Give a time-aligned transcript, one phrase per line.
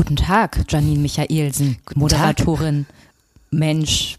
[0.00, 2.86] Guten Tag, Janine Michaelsen, Moderatorin,
[3.50, 4.16] Mensch,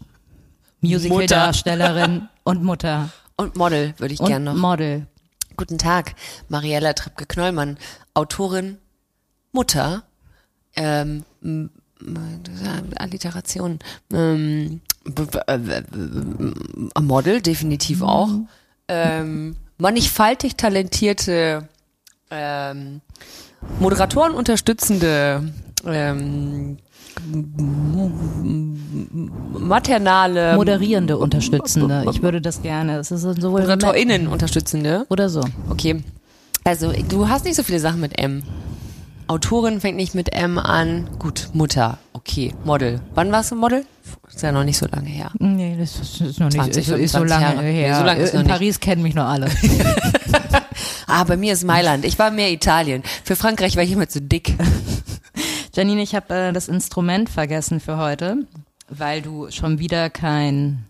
[0.80, 3.10] Musicaldarstellerin und Mutter.
[3.36, 4.54] Und Model würde ich gerne noch.
[4.54, 5.08] Model.
[5.56, 6.14] Guten Tag,
[6.48, 7.78] Mariella Trippke-Knollmann,
[8.14, 8.78] Autorin,
[9.50, 10.04] Mutter,
[10.76, 11.24] ähm,
[12.94, 13.80] Alliteration,
[14.12, 14.82] ähm,
[15.48, 18.30] äh, äh, Model definitiv auch,
[18.86, 21.68] ähm, mannigfaltig talentierte
[22.30, 23.00] ähm,
[23.80, 25.52] Moderatoren unterstützende
[25.86, 26.78] ähm,
[29.58, 32.04] maternale Moderierende, Unterstützende.
[32.10, 32.98] Ich würde das gerne.
[32.98, 35.42] Es ist sowohl ModeratorInnen unterstützende oder so.
[35.68, 36.02] Okay.
[36.64, 38.42] Also, du hast nicht so viele Sachen mit M.
[39.26, 41.08] Autorin fängt nicht mit M an.
[41.18, 41.98] Gut, Mutter.
[42.12, 43.00] Okay, Model.
[43.14, 43.84] Wann warst du Model?
[44.28, 45.30] Ist ja noch nicht so lange her.
[45.38, 47.62] Nee, das ist, noch nicht 20, ist, ist so 25 lange Jahre.
[47.66, 47.92] her.
[47.92, 48.46] Nee, so lange ist In.
[48.46, 49.48] Paris kennen mich noch alle.
[51.06, 52.06] Ah, bei mir ist Mailand.
[52.06, 53.02] Ich war mehr Italien.
[53.22, 54.54] Für Frankreich war ich immer zu dick.
[55.74, 58.46] Janine, ich habe äh, das Instrument vergessen für heute,
[58.88, 60.84] weil du schon wieder kein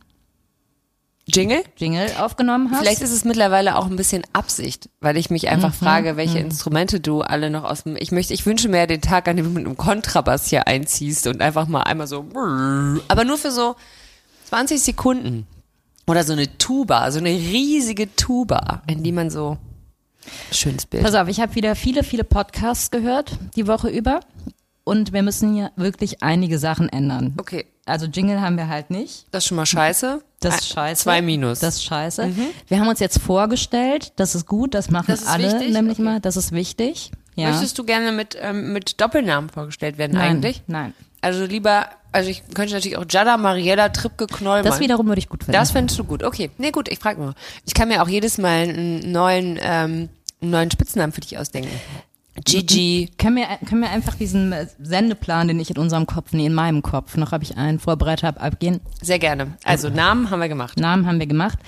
[1.27, 1.63] Jingle?
[1.77, 2.81] Jingle aufgenommen hast.
[2.81, 6.99] Vielleicht ist es mittlerweile auch ein bisschen Absicht, weil ich mich einfach frage, welche Instrumente
[6.99, 7.97] du alle noch aus dem.
[7.97, 11.29] Ich möchte, ich wünsche mir den Tag, an dem du mit einem Kontrabass hier einziehst
[11.29, 12.27] und einfach mal einmal so.
[13.07, 13.77] Aber nur für so
[14.49, 15.47] 20 Sekunden.
[16.09, 19.59] Oder so eine Tuba, so eine riesige Tuba, in die man so.
[20.51, 21.05] Schönes Bild.
[21.05, 24.19] Pass auf, ich habe wieder viele, viele Podcasts gehört die Woche über
[24.85, 27.35] und wir müssen hier wirklich einige Sachen ändern.
[27.39, 29.27] Okay, Also Jingle haben wir halt nicht.
[29.31, 30.23] das ist schon mal scheiße.
[30.41, 31.03] Das ist scheiße.
[31.05, 31.61] Zwei Minus.
[31.61, 32.31] Das ist scheiße.
[32.69, 35.73] Wir haben uns jetzt vorgestellt, das ist gut, das machen Das alle wichtig?
[35.73, 36.03] nämlich Okay.
[36.03, 37.13] mal, das ist wichtig.
[37.37, 37.51] Ja.
[37.51, 40.63] Möchtest du gerne mit, ähm, mit Doppelnamen vorgestellt werden Nein, eigentlich?
[40.67, 40.93] Nein.
[41.21, 44.65] Also lieber, also ich könnte natürlich auch Jada Mariella Tripke Knollmann.
[44.71, 45.53] Das wiederum würde ich gut finden.
[45.59, 46.25] Das findest du gut.
[46.25, 46.51] Okay.
[46.59, 47.35] Nee, gut, ich frage nur.
[47.65, 50.09] Ich kann mir auch jedes Mal einen neuen, ähm,
[50.43, 51.71] einen neuen Spitznamen für dich ausdenken.
[52.45, 53.11] Gigi.
[53.19, 56.83] können wir, können wir einfach diesen Sendeplan, den ich in unserem Kopf, nee, in meinem
[56.83, 58.81] Kopf, noch habe ich einen vorbereitet habe, abgehen.
[59.03, 59.59] Sehr gerne.
[59.65, 60.79] Also Namen haben wir gemacht.
[60.79, 61.59] Namen haben wir gemacht.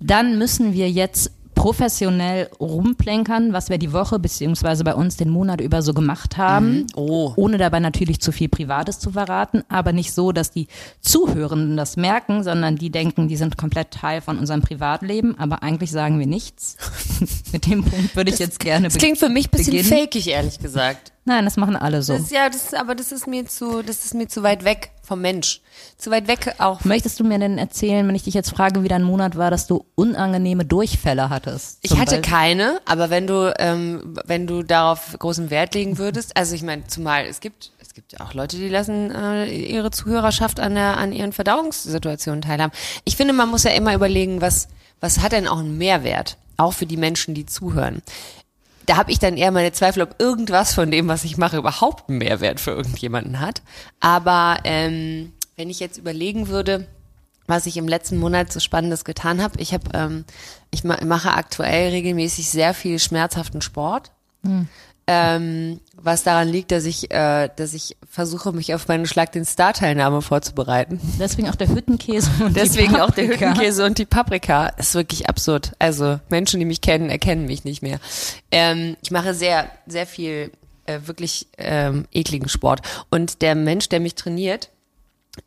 [0.00, 5.60] Dann müssen wir jetzt professionell rumplänkern, was wir die Woche beziehungsweise bei uns den Monat
[5.60, 6.86] über so gemacht haben.
[6.94, 7.32] Oh.
[7.34, 10.68] Ohne dabei natürlich zu viel Privates zu verraten, aber nicht so, dass die
[11.00, 15.90] Zuhörenden das merken, sondern die denken, die sind komplett Teil von unserem Privatleben, aber eigentlich
[15.90, 16.76] sagen wir nichts.
[17.52, 19.98] Mit dem Punkt würde ich jetzt gerne Das klingt für mich ein bisschen beginnen.
[20.02, 21.12] fakig, ehrlich gesagt.
[21.24, 22.16] Nein, das machen alle so.
[22.16, 24.90] Das ja, das, ist- aber das ist mir zu, das ist mir zu weit weg
[25.02, 25.60] vom Mensch.
[25.96, 26.84] Zu weit weg auch.
[26.84, 29.66] Möchtest du mir denn erzählen, wenn ich dich jetzt frage, wie dein Monat war, dass
[29.66, 31.78] du unangenehme Durchfälle hattest?
[31.82, 32.20] Ich hatte Beispiel?
[32.22, 36.86] keine, aber wenn du, ähm, wenn du darauf großen Wert legen würdest, also ich meine,
[36.86, 40.98] zumal es gibt, es gibt ja auch Leute, die lassen äh, ihre Zuhörerschaft an der,
[40.98, 42.72] an ihren Verdauungssituationen teilhaben.
[43.04, 44.68] Ich finde, man muss ja immer überlegen, was,
[45.00, 48.02] was hat denn auch einen Mehrwert, auch für die Menschen, die zuhören.
[48.86, 52.08] Da habe ich dann eher meine Zweifel, ob irgendwas von dem, was ich mache, überhaupt
[52.08, 53.62] einen Mehrwert für irgendjemanden hat.
[53.98, 56.86] Aber ähm, wenn ich jetzt überlegen würde,
[57.46, 59.60] was ich im letzten Monat so Spannendes getan habe.
[59.60, 60.24] Ich habe, ähm,
[60.70, 64.12] ich ma mache aktuell regelmäßig sehr viel schmerzhaften Sport.
[65.08, 69.44] Ähm, was daran liegt, dass ich, äh, dass ich versuche, mich auf meine Schlag den
[69.44, 71.00] Star-Teilnahme vorzubereiten.
[71.18, 73.50] Deswegen auch der Hüttenkäse und Deswegen die auch der Paprika.
[73.50, 74.66] Hüttenkäse und die Paprika.
[74.68, 75.72] Ist wirklich absurd.
[75.78, 78.00] Also Menschen, die mich kennen, erkennen mich nicht mehr.
[78.50, 80.50] Ähm, ich mache sehr, sehr viel
[80.86, 82.82] äh, wirklich ähm, ekligen Sport.
[83.10, 84.70] Und der Mensch, der mich trainiert,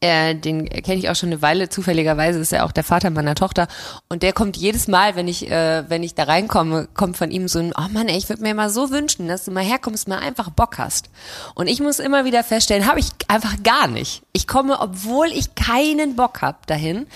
[0.02, 1.70] äh, den kenne ich auch schon eine Weile.
[1.70, 3.68] Zufälligerweise ist er auch der Vater meiner Tochter.
[4.08, 7.48] Und der kommt jedes Mal, wenn ich, äh, wenn ich da reinkomme, kommt von ihm
[7.48, 10.08] so ein, oh Mann, ey, ich würde mir mal so wünschen, dass du mal herkommst,
[10.08, 11.10] mal einfach Bock hast.
[11.56, 14.22] Und ich muss immer wieder feststellen, habe ich einfach gar nicht.
[14.32, 17.08] Ich komme, obwohl ich keinen Bock habe dahin.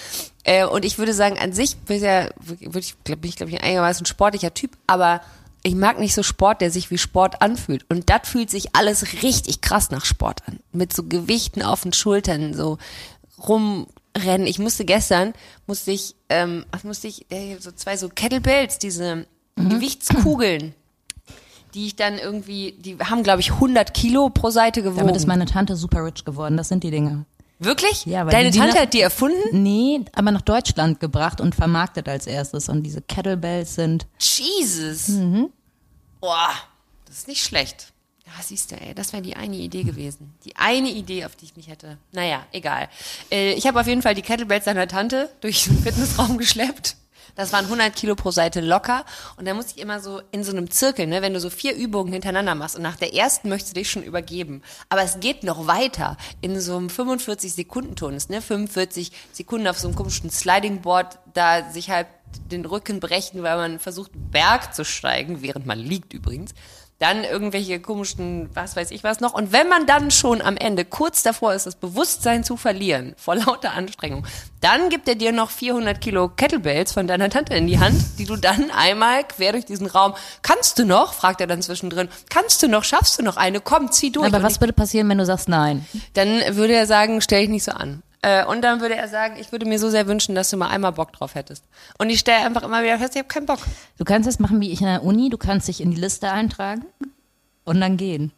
[0.43, 2.27] Äh, und ich würde sagen, an sich bin ich, ja,
[2.59, 5.21] ich, glaub, bin ich, glaube ich, ein einigermaßen sportlicher Typ, aber
[5.63, 7.89] ich mag nicht so Sport, der sich wie Sport anfühlt.
[7.89, 10.59] Und das fühlt sich alles richtig krass nach Sport an.
[10.73, 12.77] Mit so Gewichten auf den Schultern, so
[13.47, 14.45] rumrennen.
[14.45, 15.33] Ich musste gestern,
[15.65, 19.25] musste ich, ähm, was musste ich, äh, so zwei so Kettlebells, diese
[19.55, 20.73] Gewichtskugeln,
[21.73, 24.99] die ich dann irgendwie, die haben, glaube ich, 100 Kilo pro Seite gewogen.
[24.99, 26.57] Damit ist meine Tante super rich geworden.
[26.57, 27.25] Das sind die Dinge.
[27.63, 28.05] Wirklich?
[28.05, 29.61] Ja, weil Deine die- die Tante nach- hat die erfunden?
[29.63, 32.69] Nee, aber nach Deutschland gebracht und vermarktet als erstes.
[32.69, 35.09] Und diese Kettlebells sind, Jesus.
[35.09, 35.49] Mhm.
[36.19, 36.49] Boah,
[37.05, 37.87] das ist nicht schlecht.
[38.25, 40.33] Ja, siehst du, ey, das wäre die eine Idee gewesen.
[40.45, 41.97] Die eine Idee, auf die ich mich hätte.
[42.13, 42.87] Naja, egal.
[43.31, 46.95] Äh, ich habe auf jeden Fall die Kettlebells seiner Tante durch den Fitnessraum geschleppt.
[47.35, 49.05] Das waren 100 Kilo pro Seite locker.
[49.37, 51.75] Und da musste ich immer so in so einem Zirkel, ne, wenn du so vier
[51.75, 54.61] Übungen hintereinander machst und nach der ersten möchtest du dich schon übergeben.
[54.89, 59.95] Aber es geht noch weiter in so einem 45-Sekunden-Tonus, ne, 45 Sekunden auf so einem
[59.95, 62.07] komischen Sliding-Board, da sich halt
[62.51, 66.53] den Rücken brechen, weil man versucht, Berg zu steigen, während man liegt übrigens.
[66.99, 69.33] Dann irgendwelche komischen, was weiß ich was noch.
[69.33, 73.35] Und wenn man dann schon am Ende kurz davor ist, das Bewusstsein zu verlieren, vor
[73.35, 74.25] lauter Anstrengung,
[74.61, 78.25] dann gibt er dir noch 400 Kilo Kettlebells von deiner Tante in die Hand, die
[78.25, 82.63] du dann einmal quer durch diesen Raum, kannst du noch, fragt er dann zwischendrin, kannst
[82.63, 84.27] du noch, schaffst du noch eine, komm, zieh durch.
[84.27, 85.85] Aber was würde passieren, wenn du sagst nein?
[86.13, 88.01] dann würde er sagen, stell dich nicht so an.
[88.23, 90.69] Äh, Und dann würde er sagen, ich würde mir so sehr wünschen, dass du mal
[90.69, 91.65] einmal Bock drauf hättest.
[91.99, 93.59] Und ich stelle einfach immer wieder fest, ich habe keinen Bock.
[93.97, 96.31] Du kannst das machen wie ich in der Uni, du kannst dich in die Liste
[96.31, 96.85] eintragen
[97.65, 98.31] und dann gehen.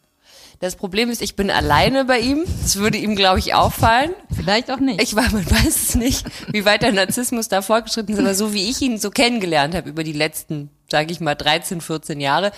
[0.59, 2.45] Das Problem ist, ich bin alleine bei ihm.
[2.63, 4.11] Das würde ihm, glaube ich, auffallen.
[4.33, 5.01] Vielleicht auch nicht.
[5.01, 8.53] Ich war, man weiß es nicht, wie weit der Narzissmus da fortgeschritten ist, aber so
[8.53, 12.51] wie ich ihn so kennengelernt habe über die letzten, sage ich mal, 13, 14 Jahre,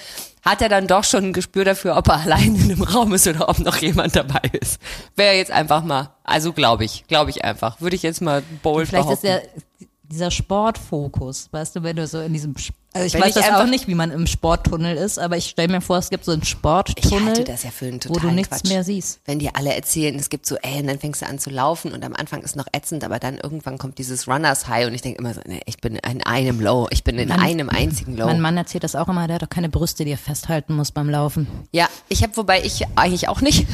[0.43, 3.27] hat er dann doch schon ein Gespür dafür, ob er allein in einem Raum ist
[3.27, 4.79] oder ob noch jemand dabei ist.
[5.15, 7.79] Wäre jetzt einfach mal, also glaube ich, glaube ich einfach.
[7.81, 9.27] Würde ich jetzt mal bold Vielleicht behaupten.
[9.27, 13.21] ist der dieser Sportfokus, weißt du, wenn du so in diesem, Sp- also ich Wenn
[13.21, 15.81] weiß ich das einfach- auch nicht, wie man im Sporttunnel ist, aber ich stelle mir
[15.81, 18.49] vor, es gibt so einen ich Sporttunnel, halte das ja für einen wo du nichts
[18.61, 18.69] Quatsch.
[18.71, 19.19] mehr siehst.
[19.25, 21.91] Wenn dir alle erzählen, es gibt so, ey, und dann fängst du an zu laufen
[21.93, 25.01] und am Anfang ist noch ätzend, aber dann irgendwann kommt dieses Runners High und ich
[25.01, 28.25] denke immer so, nee, ich bin in einem Low, ich bin in einem einzigen Low.
[28.25, 30.91] Mein Mann erzählt das auch immer, der hat doch keine Brüste, die er festhalten muss
[30.91, 31.47] beim Laufen.
[31.71, 33.67] Ja, ich habe, wobei ich eigentlich auch nicht,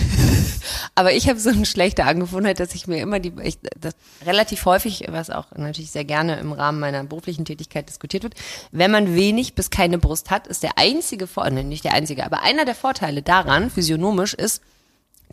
[0.96, 3.94] aber ich habe so eine schlechte Angewohnheit, dass ich mir immer die, ich, das
[4.26, 8.36] relativ häufig, was auch natürlich sehr gerne im Rahmen meiner beruflichen Tätigkeit diskutiert wird,
[8.72, 12.44] wenn man wenig bis keine Brust hat, ist der einzige Vorteil, nicht der einzige, aber
[12.44, 14.62] einer der Vorteile daran, physiognomisch, ist,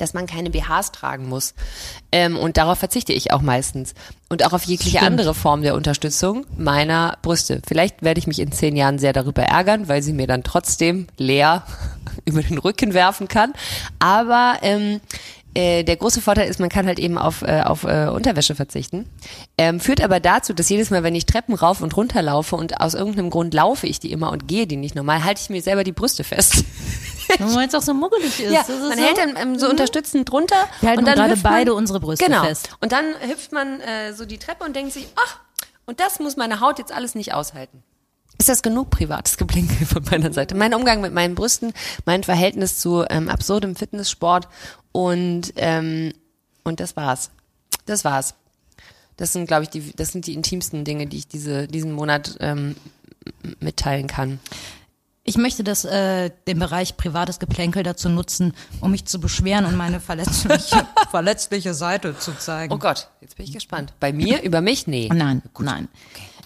[0.01, 1.55] dass man keine BHs tragen muss.
[2.11, 3.95] Ähm, und darauf verzichte ich auch meistens.
[4.29, 5.11] Und auch auf jegliche Stimmt.
[5.11, 7.61] andere Form der Unterstützung meiner Brüste.
[7.67, 11.07] Vielleicht werde ich mich in zehn Jahren sehr darüber ärgern, weil sie mir dann trotzdem
[11.19, 11.65] leer
[12.25, 13.53] über den Rücken werfen kann.
[13.99, 15.01] Aber ähm,
[15.55, 19.07] äh, der große Vorteil ist, man kann halt eben auf, äh, auf äh, Unterwäsche verzichten.
[19.59, 22.81] Ähm, führt aber dazu, dass jedes Mal, wenn ich Treppen rauf und runter laufe und
[22.81, 25.63] aus irgendeinem Grund laufe ich die immer und gehe die nicht normal, halte ich mir
[25.63, 26.65] selber die Brüste fest.
[27.39, 28.53] Weil es auch so muggelig ist.
[28.53, 29.05] Ja, Das ist man so.
[29.05, 30.57] hält dann ähm, so unterstützend drunter.
[30.81, 32.43] Wir halten und dann gerade hüpft man- beide unsere Brüste genau.
[32.45, 32.71] fest.
[32.81, 35.39] Und dann hüpft man äh, so die Treppe und denkt sich, ach,
[35.87, 37.83] und das muss meine Haut jetzt alles nicht aushalten.
[38.39, 40.55] Ist das genug privates Geblinke von meiner Seite?
[40.55, 41.73] Mein Umgang mit meinen Brüsten,
[42.07, 44.49] mein Verhältnis zu ähm, absurdem Fitnesssport
[44.93, 46.13] und ähm,
[46.65, 47.31] und das war's.
[47.87, 48.35] Das war's.
[49.17, 52.37] Das sind, glaube ich, die, das sind die intimsten Dinge, die ich diese, diesen Monat
[52.41, 52.75] ähm,
[53.61, 54.41] mitteilen kann.
[55.25, 59.77] Ich möchte das, äh, den Bereich privates Geplänkel dazu nutzen, um mich zu beschweren und
[59.77, 62.73] meine verletzliche, verletzliche Seite zu zeigen.
[62.73, 63.93] Oh Gott, jetzt bin ich gespannt.
[64.01, 64.87] Bei mir, über mich?
[64.87, 65.11] Nee.
[65.13, 65.89] Nein, nein.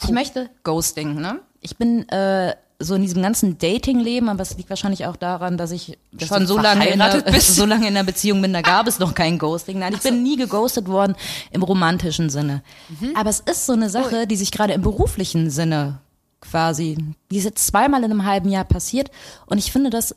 [0.02, 1.40] Ich möchte Ghosting, ne?
[1.60, 5.70] Ich bin äh, so in diesem ganzen Dating-Leben, aber es liegt wahrscheinlich auch daran, dass
[5.70, 7.54] ich schon du so lange, in der, bist.
[7.54, 9.78] so lange in der Beziehung bin, da gab es noch kein Ghosting.
[9.78, 11.14] Nein, ich bin nie geghostet worden
[11.50, 12.62] im romantischen Sinne.
[13.00, 13.16] Mhm.
[13.16, 16.00] Aber es ist so eine Sache, die sich gerade im beruflichen Sinne
[16.40, 16.98] quasi,
[17.30, 19.10] die ist jetzt zweimal in einem halben Jahr passiert
[19.46, 20.14] und ich finde das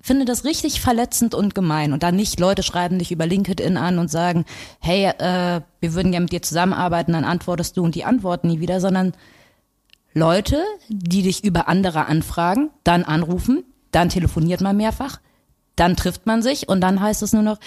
[0.00, 1.92] finde das richtig verletzend und gemein.
[1.92, 4.44] Und dann nicht Leute schreiben dich über LinkedIn an und sagen,
[4.78, 8.60] hey, äh, wir würden gerne mit dir zusammenarbeiten, dann antwortest du und die antworten nie
[8.60, 9.12] wieder, sondern
[10.14, 15.20] Leute, die dich über andere anfragen, dann anrufen, dann telefoniert man mehrfach,
[15.76, 17.58] dann trifft man sich und dann heißt es nur noch,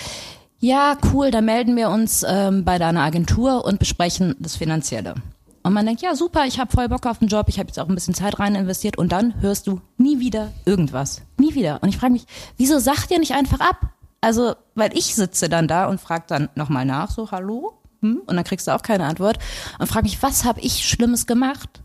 [0.59, 5.15] ja, cool, dann melden wir uns ähm, bei deiner Agentur und besprechen das Finanzielle.
[5.63, 7.79] Und man denkt, ja, super, ich habe voll Bock auf den Job, ich habe jetzt
[7.79, 11.21] auch ein bisschen Zeit rein investiert und dann hörst du nie wieder irgendwas.
[11.37, 11.81] Nie wieder.
[11.81, 12.25] Und ich frage mich,
[12.57, 13.89] wieso sagt ihr nicht einfach ab?
[14.21, 17.73] Also, weil ich sitze dann da und frage dann nochmal nach, so, hallo?
[18.01, 18.21] Hm?
[18.25, 19.37] Und dann kriegst du auch keine Antwort.
[19.79, 21.80] Und frage mich, was habe ich Schlimmes gemacht?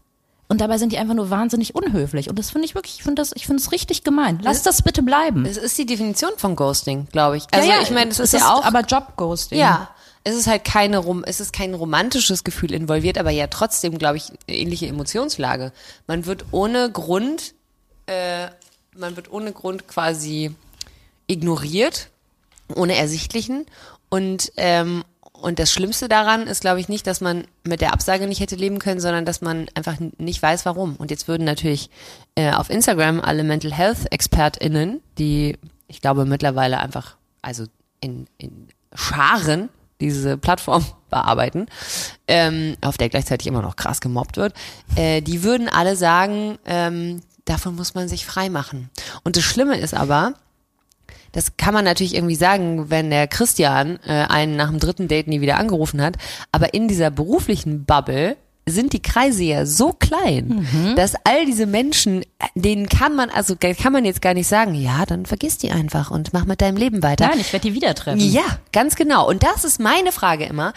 [0.48, 2.28] Und dabei sind die einfach nur wahnsinnig unhöflich.
[2.30, 4.38] Und das finde ich wirklich, ich finde das, ich finde es richtig gemein.
[4.42, 5.44] Lass das bitte bleiben.
[5.44, 7.44] Es ist die Definition von Ghosting, glaube ich.
[7.50, 9.58] Also ich meine, es ist ja auch aber Jobghosting.
[9.58, 9.90] Ja,
[10.22, 14.18] es ist halt keine rom es ist kein romantisches Gefühl involviert, aber ja trotzdem, glaube
[14.18, 15.72] ich, ähnliche Emotionslage.
[16.06, 17.54] Man wird ohne Grund,
[18.06, 18.46] äh,
[18.96, 20.54] man wird ohne Grund quasi
[21.26, 22.10] ignoriert,
[22.74, 23.66] ohne ersichtlichen
[24.08, 25.04] und ähm,
[25.40, 28.57] und das Schlimmste daran ist, glaube ich, nicht, dass man mit der Absage nicht hätte
[28.57, 30.97] leben können, sondern dass man einfach nicht weiß, warum.
[30.97, 31.90] Und jetzt würden natürlich
[32.35, 37.64] äh, auf Instagram alle Mental Health ExpertInnen, die ich glaube mittlerweile einfach, also
[38.00, 39.69] in, in Scharen
[40.00, 41.66] diese Plattform bearbeiten,
[42.28, 44.55] ähm, auf der gleichzeitig immer noch krass gemobbt wird,
[44.97, 48.90] äh, die würden alle sagen, ähm, davon muss man sich frei machen.
[49.23, 50.35] Und das Schlimme ist aber,
[51.33, 55.28] das kann man natürlich irgendwie sagen, wenn der Christian äh, einen nach dem dritten Date
[55.28, 56.16] nie wieder angerufen hat.
[56.52, 58.37] Aber in dieser beruflichen Bubble
[58.68, 60.66] sind die Kreise ja so klein,
[60.97, 62.25] dass all diese Menschen,
[62.56, 66.11] denen kann man, also kann man jetzt gar nicht sagen, ja, dann vergiss die einfach
[66.11, 67.28] und mach mit deinem Leben weiter.
[67.28, 68.18] Nein, ich werde die wieder treffen.
[68.18, 68.42] Ja,
[68.73, 69.28] ganz genau.
[69.28, 70.73] Und das ist meine Frage immer.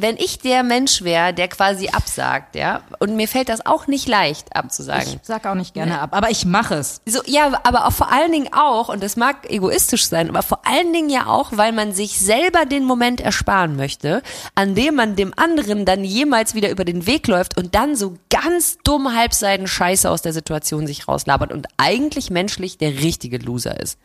[0.00, 4.08] Wenn ich der Mensch wäre, der quasi absagt, ja, und mir fällt das auch nicht
[4.08, 5.20] leicht abzusagen.
[5.20, 7.00] Ich sag auch nicht gerne ab, aber ich mache es.
[7.06, 10.66] So, ja, aber auch vor allen Dingen auch, und das mag egoistisch sein, aber vor
[10.66, 14.22] allen Dingen ja auch, weil man sich selber den Moment ersparen möchte,
[14.54, 18.14] an dem man dem anderen dann jemals wieder über den Weg läuft und dann so
[18.30, 23.80] ganz dumm halbseiden Scheiße aus der Situation sich rauslabert und eigentlich menschlich der richtige Loser
[23.80, 23.98] ist.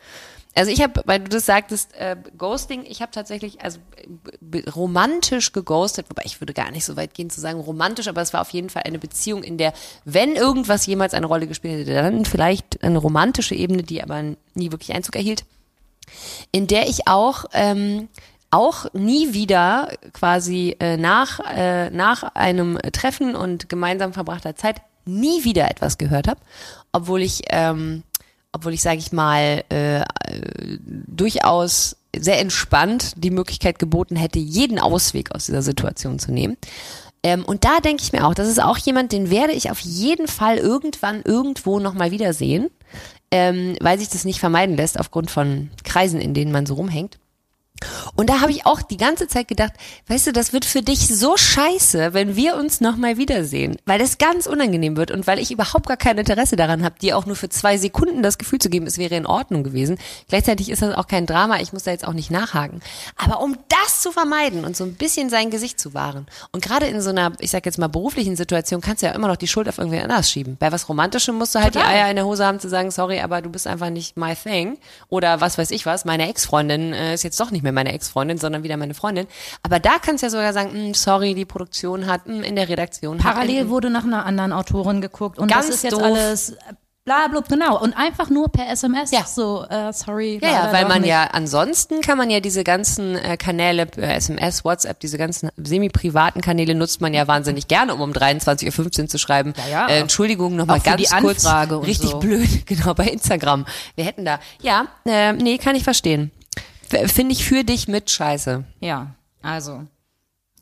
[0.58, 3.80] Also ich habe, weil du das sagtest, äh, Ghosting, ich habe tatsächlich also
[4.74, 8.32] romantisch geghostet, wobei ich würde gar nicht so weit gehen zu sagen romantisch, aber es
[8.32, 9.74] war auf jeden Fall eine Beziehung, in der,
[10.06, 14.22] wenn irgendwas jemals eine Rolle gespielt hätte, dann vielleicht eine romantische Ebene, die aber
[14.54, 15.44] nie wirklich Einzug erhielt,
[16.54, 18.08] in der ich auch ähm,
[18.50, 25.44] auch nie wieder quasi äh, nach äh, nach einem Treffen und gemeinsam verbrachter Zeit nie
[25.44, 26.40] wieder etwas gehört habe,
[26.94, 28.04] obwohl ich ähm,
[28.56, 30.06] obwohl ich sage ich mal äh,
[31.08, 36.56] durchaus sehr entspannt die Möglichkeit geboten hätte, jeden Ausweg aus dieser Situation zu nehmen.
[37.22, 39.82] Ähm, und da denke ich mir auch, das ist auch jemand, den werde ich auf
[39.82, 42.70] jeden Fall irgendwann irgendwo nochmal wiedersehen,
[43.30, 47.18] ähm, weil sich das nicht vermeiden lässt aufgrund von Kreisen, in denen man so rumhängt.
[48.16, 49.74] Und da habe ich auch die ganze Zeit gedacht,
[50.08, 54.18] weißt du, das wird für dich so scheiße, wenn wir uns nochmal wiedersehen, weil das
[54.18, 57.36] ganz unangenehm wird und weil ich überhaupt gar kein Interesse daran habe, dir auch nur
[57.36, 59.98] für zwei Sekunden das Gefühl zu geben, es wäre in Ordnung gewesen.
[60.30, 62.80] Gleichzeitig ist das auch kein Drama, ich muss da jetzt auch nicht nachhaken.
[63.18, 66.86] Aber um das zu vermeiden und so ein bisschen sein Gesicht zu wahren und gerade
[66.86, 69.48] in so einer, ich sag jetzt mal beruflichen Situation, kannst du ja immer noch die
[69.48, 70.56] Schuld auf irgendwen anders schieben.
[70.58, 71.90] Bei was Romantischem musst du halt Total.
[71.90, 74.34] die Eier in der Hose haben zu sagen, sorry, aber du bist einfach nicht my
[74.34, 74.78] thing
[75.10, 78.38] oder was weiß ich was, meine Ex-Freundin äh, ist jetzt doch nicht mehr meine Ex-Freundin,
[78.38, 79.28] sondern wieder meine Freundin.
[79.64, 82.70] Aber da kannst du ja sogar sagen, "Mm, sorry, die Produktion hat mm, in der
[82.70, 83.22] Redaktion.
[83.24, 86.02] hat Parallel in- wurde nach einer anderen Autorin geguckt und das ist jetzt doof.
[86.04, 86.56] alles
[87.08, 89.24] bla bla genau und einfach nur per SMS Ja.
[89.26, 91.10] so äh, sorry Ja, ja, weil man nicht.
[91.12, 96.42] ja ansonsten kann man ja diese ganzen äh, Kanäle, äh, SMS, WhatsApp, diese ganzen semi-privaten
[96.42, 99.54] Kanäle nutzt man ja wahnsinnig gerne, um um 23.15 Uhr zu schreiben.
[99.70, 99.88] Ja, ja.
[99.88, 101.46] Äh, Entschuldigung, nochmal ganz die kurz.
[101.86, 102.18] Richtig so.
[102.20, 103.68] blöd, genau, bei Instagram.
[103.96, 104.40] Wir hätten da.
[104.64, 106.32] Ja, äh, nee, kann ich verstehen.
[106.90, 108.64] Finde ich für dich mit scheiße.
[108.80, 109.08] ja
[109.42, 109.84] also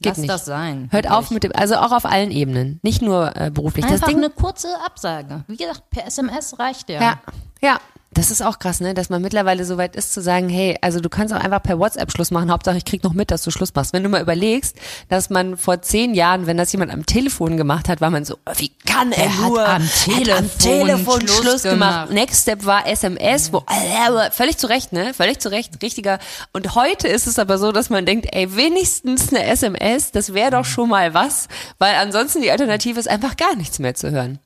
[0.01, 0.29] Geht lass nicht.
[0.29, 1.11] das sein Hört wirklich.
[1.11, 3.85] auf mit dem, also auch auf allen Ebenen, nicht nur äh, beruflich.
[3.85, 7.19] einfach das Ding, eine kurze Absage wie gesagt per SMS reicht ja, Ja,
[7.61, 7.79] ja.
[8.13, 10.99] Das ist auch krass, ne, dass man mittlerweile so weit ist zu sagen, hey, also
[10.99, 12.51] du kannst auch einfach per WhatsApp Schluss machen.
[12.51, 13.93] Hauptsache ich krieg noch mit, dass du Schluss machst.
[13.93, 14.77] Wenn du mal überlegst,
[15.09, 18.37] dass man vor zehn Jahren, wenn das jemand am Telefon gemacht hat, war man so,
[18.57, 19.81] wie kann er Er nur am
[20.27, 22.09] er hat Telefon Schluss, Schluss gemacht.
[22.09, 22.11] gemacht.
[22.11, 26.19] Next Step war SMS, wo äh, völlig zu Recht, ne, völlig zu Recht, richtiger.
[26.51, 30.51] Und heute ist es aber so, dass man denkt, ey, wenigstens eine SMS, das wäre
[30.51, 31.47] doch schon mal was,
[31.79, 34.39] weil ansonsten die Alternative ist einfach gar nichts mehr zu hören.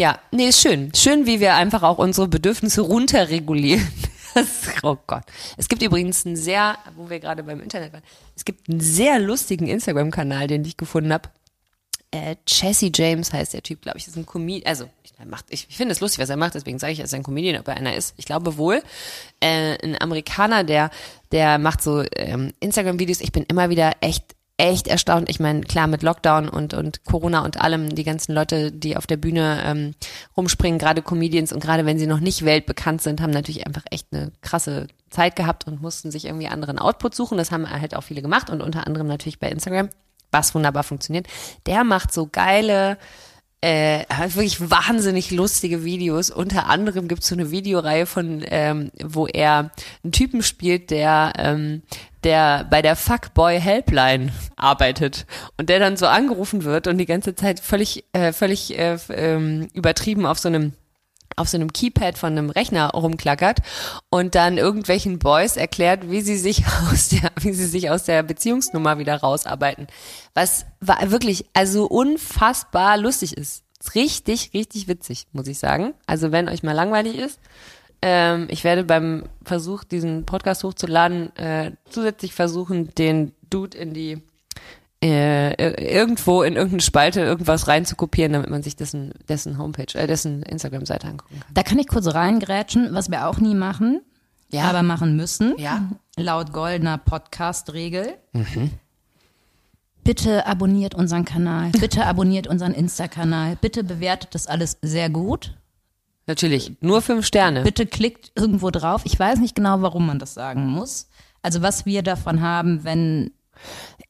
[0.00, 0.94] Ja, nee, ist schön.
[0.94, 3.86] Schön, wie wir einfach auch unsere Bedürfnisse runterregulieren.
[4.84, 5.24] Oh Gott.
[5.56, 8.04] Es gibt übrigens einen sehr, wo wir gerade beim Internet waren,
[8.36, 11.28] es gibt einen sehr lustigen Instagram-Kanal, den ich gefunden habe.
[12.12, 14.68] Äh, Jesse James heißt der Typ, glaube ich, ist ein Comedian.
[14.68, 14.88] Also,
[15.26, 17.24] macht, ich, ich finde es lustig, was er macht, deswegen sage ich, er ist ein
[17.24, 18.14] Comedian, ob er einer ist.
[18.18, 18.84] Ich glaube wohl.
[19.40, 20.90] Äh, ein Amerikaner, der,
[21.32, 23.20] der macht so ähm, Instagram-Videos.
[23.20, 25.28] Ich bin immer wieder echt echt erstaunt.
[25.30, 29.06] Ich meine, klar, mit Lockdown und, und Corona und allem, die ganzen Leute, die auf
[29.06, 29.94] der Bühne ähm,
[30.36, 34.08] rumspringen, gerade Comedians und gerade wenn sie noch nicht weltbekannt sind, haben natürlich einfach echt
[34.12, 37.38] eine krasse Zeit gehabt und mussten sich irgendwie anderen Output suchen.
[37.38, 39.88] Das haben halt auch viele gemacht und unter anderem natürlich bei Instagram,
[40.30, 41.26] was wunderbar funktioniert.
[41.66, 42.98] Der macht so geile,
[43.62, 46.30] äh, hat wirklich wahnsinnig lustige Videos.
[46.30, 49.70] Unter anderem gibt es so eine Videoreihe von, ähm, wo er
[50.02, 51.82] einen Typen spielt, der, ähm,
[52.24, 55.26] der bei der Fuckboy Helpline arbeitet
[55.58, 59.68] und der dann so angerufen wird und die ganze Zeit völlig, äh, völlig äh, ähm,
[59.74, 60.72] übertrieben auf so einem
[61.40, 63.58] auf so einem Keypad von einem Rechner rumklackert
[64.10, 68.22] und dann irgendwelchen Boys erklärt, wie sie sich aus der, wie sie sich aus der
[68.22, 69.86] Beziehungsnummer wieder rausarbeiten.
[70.34, 73.64] Was war wirklich, also unfassbar lustig ist.
[73.80, 75.94] Ist Richtig, richtig witzig, muss ich sagen.
[76.06, 77.40] Also wenn euch mal langweilig ist,
[78.02, 84.22] ähm, ich werde beim Versuch, diesen Podcast hochzuladen, äh, zusätzlich versuchen, den Dude in die
[85.02, 90.06] äh, ir- irgendwo in irgendeine Spalte irgendwas reinzukopieren, damit man sich dessen, dessen Homepage, äh,
[90.06, 91.54] dessen Instagram-Seite angucken kann.
[91.54, 94.02] Da kann ich kurz reingrätschen, was wir auch nie machen,
[94.50, 94.64] Ja.
[94.64, 95.54] aber machen müssen.
[95.58, 95.88] Ja.
[96.16, 98.14] Laut goldener Podcast-Regel.
[100.04, 105.54] Bitte abonniert unseren Kanal, bitte abonniert unseren Insta-Kanal, bitte bewertet das alles sehr gut.
[106.26, 107.62] Natürlich, nur fünf Sterne.
[107.62, 109.02] Bitte klickt irgendwo drauf.
[109.04, 111.08] Ich weiß nicht genau, warum man das sagen muss.
[111.42, 113.32] Also was wir davon haben, wenn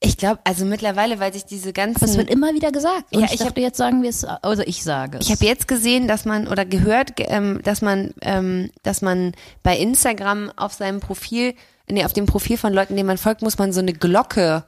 [0.03, 2.05] Ich glaube, also mittlerweile, weil sich diese ganzen.
[2.05, 3.15] es wird immer wieder gesagt.
[3.15, 5.27] Und Ja, ich, ich hab- jetzt sagen wir es, also ich sage es.
[5.27, 9.33] Ich habe jetzt gesehen, dass man oder gehört, ge- ähm, dass man, ähm, dass man
[9.63, 11.55] bei Instagram auf seinem Profil,
[11.91, 14.65] nee, auf dem Profil von Leuten, denen man folgt, muss man so eine Glocke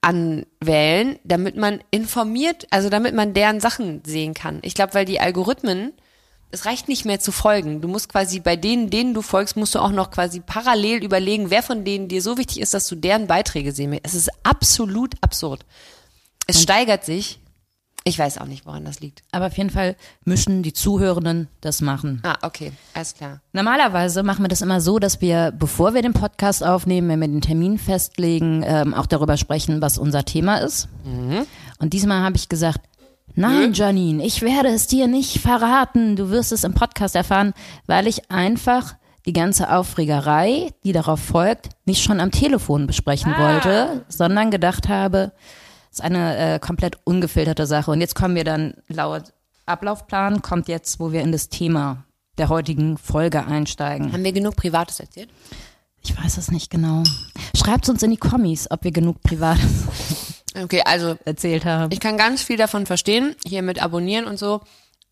[0.00, 4.58] anwählen, damit man informiert, also damit man deren Sachen sehen kann.
[4.62, 5.92] Ich glaube, weil die Algorithmen,
[6.54, 7.80] es reicht nicht mehr zu folgen.
[7.80, 11.50] Du musst quasi bei denen, denen du folgst, musst du auch noch quasi parallel überlegen,
[11.50, 14.06] wer von denen dir so wichtig ist, dass du deren Beiträge sehen willst.
[14.06, 15.66] Es ist absolut absurd.
[16.46, 17.40] Es steigert sich.
[18.06, 19.22] Ich weiß auch nicht, woran das liegt.
[19.32, 22.20] Aber auf jeden Fall müssen die Zuhörenden das machen.
[22.22, 23.40] Ah, okay, alles klar.
[23.54, 27.28] Normalerweise machen wir das immer so, dass wir, bevor wir den Podcast aufnehmen, wenn wir
[27.28, 30.86] den Termin festlegen, ähm, auch darüber sprechen, was unser Thema ist.
[31.78, 32.80] Und diesmal habe ich gesagt,
[33.34, 36.16] nein, Janine, ich werde es dir nicht verraten.
[36.16, 37.52] Du wirst es im Podcast erfahren,
[37.86, 38.94] weil ich einfach
[39.26, 45.32] die ganze Aufregerei, die darauf folgt, nicht schon am Telefon besprechen wollte, sondern gedacht habe,
[45.90, 47.90] es ist eine äh, komplett ungefilterte Sache.
[47.90, 49.32] Und jetzt kommen wir dann laut
[49.66, 52.04] Ablaufplan, kommt jetzt, wo wir in das Thema
[52.36, 54.12] der heutigen Folge einsteigen.
[54.12, 55.30] Haben wir genug Privates erzählt?
[56.02, 57.02] Ich weiß es nicht genau.
[57.56, 59.64] Schreibt uns in die Kommis, ob wir genug Privates
[60.54, 61.92] Okay, also erzählt haben.
[61.92, 64.60] ich kann ganz viel davon verstehen, hier mit Abonnieren und so.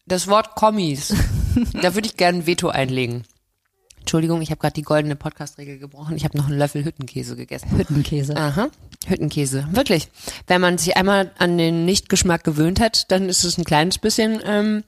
[0.06, 1.14] Das Wort Kommis,
[1.72, 3.24] da würde ich gerne ein Veto einlegen.
[4.02, 6.16] Entschuldigung, ich habe gerade die goldene Podcast-Regel gebrochen.
[6.16, 7.70] Ich habe noch einen Löffel Hüttenkäse gegessen.
[7.70, 8.36] Hüttenkäse.
[8.36, 8.68] Aha,
[9.06, 9.68] Hüttenkäse.
[9.70, 10.08] Wirklich.
[10.48, 14.40] Wenn man sich einmal an den Nichtgeschmack gewöhnt hat, dann ist es ein kleines bisschen,
[14.44, 14.82] ähm,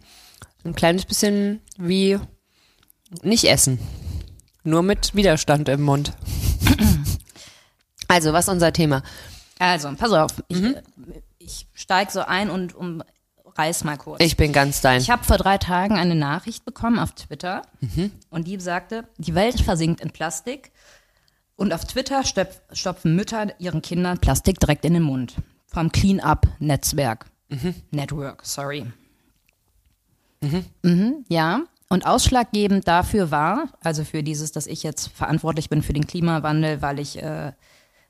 [0.65, 2.19] ein kleines bisschen wie
[3.23, 3.79] nicht essen.
[4.65, 6.13] Nur mit Widerstand im Mund.
[8.07, 9.03] Also, was ist unser Thema?
[9.59, 10.33] Also, pass auf.
[10.49, 10.83] Ich, äh,
[11.39, 14.21] ich steig so ein und umreiß mal kurz.
[14.23, 15.01] Ich bin ganz dein.
[15.01, 17.63] Ich habe vor drei Tagen eine Nachricht bekommen auf Twitter
[18.31, 20.73] und die sagte, die Welt versinkt in Plastik
[21.57, 25.37] und auf Twitter stöp stopfen Mütter ihren Kindern Plastik direkt in den Mund.
[25.67, 27.27] Vom Clean-Up-Netzwerk.
[27.91, 28.87] Network, sorry.
[30.83, 31.63] Mhm, ja.
[31.89, 36.83] Und ausschlaggebend dafür war, also für dieses, dass ich jetzt verantwortlich bin für den Klimawandel,
[36.83, 37.53] weil ich äh,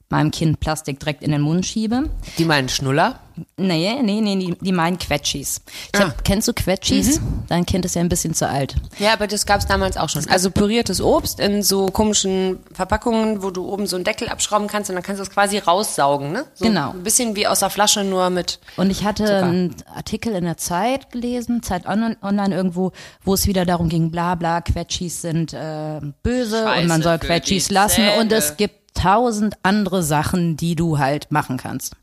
[0.09, 2.11] meinem Kind Plastik direkt in den Mund schiebe.
[2.39, 3.21] Die meinen Schnuller?
[3.57, 5.61] Nee, nee, nee, die, die meinen Quetschis.
[5.93, 7.21] Ich hab, Kennst du Quetschis?
[7.49, 8.77] Dein Kind ist ja ein bisschen zu alt.
[9.01, 10.25] Ja, aber das gab's damals auch schon.
[10.29, 14.89] Also püriertes Obst in so komischen Verpackungen, wo du oben so einen Deckel abschrauben kannst
[14.91, 16.45] und dann kannst du es quasi raussaugen, ne?
[16.55, 16.91] So Genau.
[16.91, 18.61] Ein bisschen wie aus der Flasche, nur mit.
[18.77, 19.43] Und ich hatte Zucker.
[19.43, 22.93] einen Artikel in der Zeit gelesen, Zeit online, irgendwo,
[23.25, 27.19] wo es wieder darum ging, bla bla, Quetschis sind äh, böse Scheiße und man soll
[27.19, 31.97] Quetschis lassen und es gibt tausend andere Sachen, die du halt machen kannst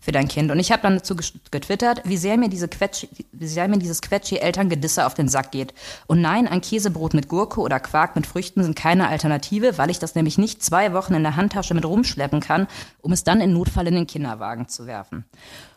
[0.00, 0.50] für dein Kind.
[0.50, 1.16] Und ich habe dann dazu
[1.50, 5.72] getwittert, wie sehr mir diese Quetschi, wie sehr mir dieses Quetschi-Elterngedisse auf den Sack geht.
[6.06, 9.98] Und nein, ein Käsebrot mit Gurke oder Quark mit Früchten sind keine Alternative, weil ich
[9.98, 12.66] das nämlich nicht zwei Wochen in der Handtasche mit rumschleppen kann,
[13.00, 15.24] um es dann in Notfall in den Kinderwagen zu werfen.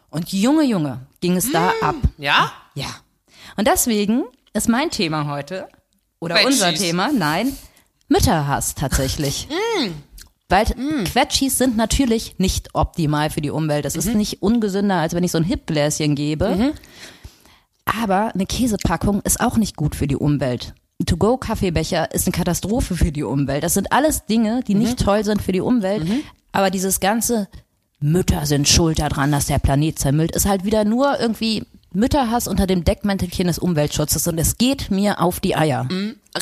[0.10, 1.96] Und Junge, Junge, ging es da ab.
[2.18, 2.52] Ja?
[2.74, 2.88] Ja.
[3.58, 5.68] Und deswegen ist mein Thema heute,
[6.20, 6.62] oder Quetschis.
[6.62, 7.56] unser Thema, nein,
[8.08, 9.48] Mütterhass tatsächlich.
[10.48, 10.66] Weil
[11.06, 13.84] Quetschis sind natürlich nicht optimal für die Umwelt.
[13.86, 16.74] Das ist nicht ungesünder, als wenn ich so ein Hipgläschen gebe.
[17.86, 20.74] Aber eine Käsepackung ist auch nicht gut für die Umwelt.
[21.00, 23.64] Ein To-Go-Kaffeebecher ist eine Katastrophe für die Umwelt.
[23.64, 26.08] Das sind alles Dinge, die nicht toll sind für die Umwelt.
[26.52, 27.48] Aber dieses ganze
[28.00, 32.68] Mütter sind schuld daran, dass der Planet zermüllt, ist halt wieder nur irgendwie Mütterhass unter
[32.68, 34.28] dem Deckmäntelchen des Umweltschutzes.
[34.28, 35.88] Und es geht mir auf die Eier.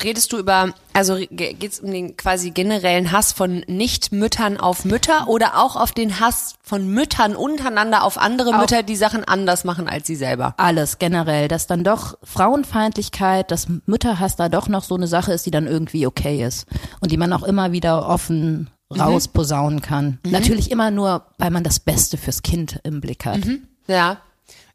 [0.03, 5.27] Redest du über, also ge- geht's um den quasi generellen Hass von Nicht-Müttern auf Mütter
[5.27, 9.87] oder auch auf den Hass von Müttern untereinander auf andere Mütter, die Sachen anders machen
[9.87, 10.55] als sie selber?
[10.57, 15.45] alles generell, dass dann doch Frauenfeindlichkeit, dass Mütterhass da doch noch so eine Sache ist,
[15.45, 16.65] die dann irgendwie okay ist
[17.01, 20.19] und die man auch immer wieder offen rausposaunen kann.
[20.25, 23.39] Natürlich immer nur, weil man das Beste fürs Kind im Blick hat.
[23.87, 24.17] Ja.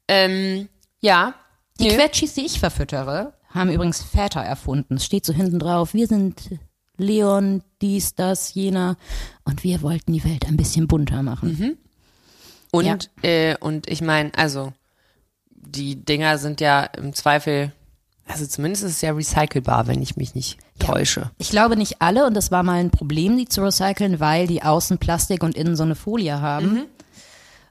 [0.09, 0.68] Ähm,
[1.01, 1.35] ja.
[1.79, 1.94] Die Nö.
[1.94, 4.97] Quetschis, die ich verfüttere, haben übrigens Väter erfunden.
[4.97, 6.59] Es steht so hinten drauf, wir sind
[6.97, 8.97] Leon, dies, das, jener
[9.44, 11.79] und wir wollten die Welt ein bisschen bunter machen.
[12.71, 14.73] Und, äh, und ich meine, also,
[15.51, 17.73] die Dinger sind ja im Zweifel,
[18.27, 21.31] also zumindest ist es ja recycelbar, wenn ich mich nicht täusche.
[21.38, 24.62] Ich glaube nicht alle und das war mal ein Problem, die zu recyceln, weil die
[24.62, 26.87] außen Plastik und innen so eine Folie haben.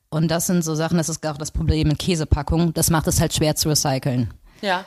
[0.09, 2.73] Und das sind so Sachen, das ist auch das Problem mit Käsepackungen.
[2.73, 4.33] Das macht es halt schwer zu recyceln.
[4.61, 4.85] Ja.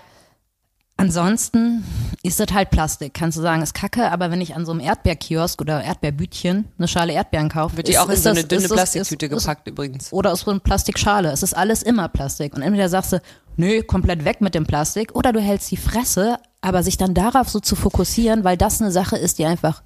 [0.97, 1.83] Ansonsten
[2.23, 3.15] ist das halt Plastik.
[3.15, 6.89] Kannst du sagen, ist kacke, aber wenn ich an so einem Erdbeerkiosk oder Erdbeerbütchen eine
[6.89, 8.75] Schale Erdbeeren kaufe, Wird die ist, auch in ist so das, eine dünne ist, ist,
[8.75, 10.13] Plastiktüte ist, ist, gepackt übrigens.
[10.13, 11.31] oder aus so einer Plastikschale.
[11.31, 12.55] Es ist alles immer Plastik.
[12.55, 13.23] Und entweder sagst du,
[13.57, 17.49] nö, komplett weg mit dem Plastik, oder du hältst die Fresse, aber sich dann darauf
[17.49, 19.83] so zu fokussieren, weil das eine Sache ist, die einfach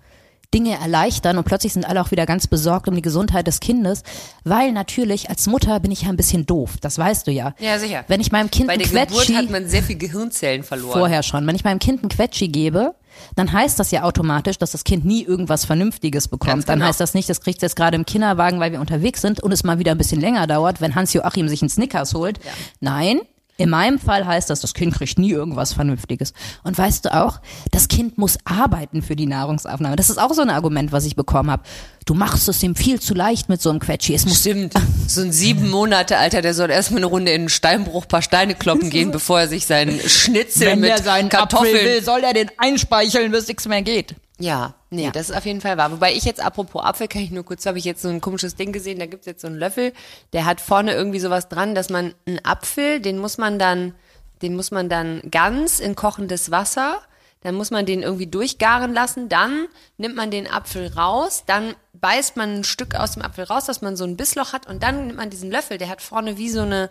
[0.54, 4.04] Dinge erleichtern und plötzlich sind alle auch wieder ganz besorgt um die Gesundheit des Kindes,
[4.44, 7.54] weil natürlich als Mutter bin ich ja ein bisschen doof, das weißt du ja.
[7.58, 8.04] Ja, sicher.
[8.06, 10.98] Wenn ich meinem Kind Bei ein der Geburt Quetschi hat man sehr viel Gehirnzellen verloren.
[10.98, 12.94] vorher schon, wenn ich meinem Kind ein Quetschi gebe,
[13.36, 16.52] dann heißt das ja automatisch, dass das Kind nie irgendwas Vernünftiges bekommt.
[16.52, 16.88] Ganz Dann genau.
[16.88, 19.52] heißt das nicht, das kriegt es jetzt gerade im Kinderwagen, weil wir unterwegs sind und
[19.52, 22.38] es mal wieder ein bisschen länger dauert, wenn Hans-Joachim sich einen Snickers holt.
[22.80, 23.20] Nein,
[23.56, 26.32] in meinem Fall heißt das, das Kind kriegt nie irgendwas Vernünftiges.
[26.64, 27.40] Und weißt du auch,
[27.70, 29.94] das Kind muss arbeiten für die Nahrungsaufnahme.
[29.94, 31.62] Das ist auch so ein Argument, was ich bekommen habe.
[32.04, 34.14] Du machst es ihm viel zu leicht mit so einem Quetschi.
[34.14, 34.74] Es muss Stimmt.
[35.06, 38.54] So ein sieben Monate Alter, der soll erstmal eine Runde in einen Steinbruch paar Steine
[38.54, 42.04] kloppen gehen, bevor er sich seinen Schnitzel mit Kartoffeln.
[42.04, 44.16] soll er den einspeicheln, bis nichts mehr geht.
[44.40, 45.92] Ja, nee, das ist auf jeden Fall wahr.
[45.92, 48.56] Wobei ich jetzt, apropos Apfel, kann ich nur kurz, habe ich jetzt so ein komisches
[48.56, 49.92] Ding gesehen, da gibt's jetzt so einen Löffel,
[50.32, 53.94] der hat vorne irgendwie sowas dran, dass man einen Apfel, den muss man dann,
[54.42, 57.00] den muss man dann ganz in kochendes Wasser,
[57.42, 59.66] dann muss man den irgendwie durchgaren lassen, dann
[59.98, 63.82] nimmt man den Apfel raus, dann beißt man ein Stück aus dem Apfel raus, dass
[63.82, 66.48] man so ein Bissloch hat und dann nimmt man diesen Löffel, der hat vorne wie
[66.48, 66.90] so eine,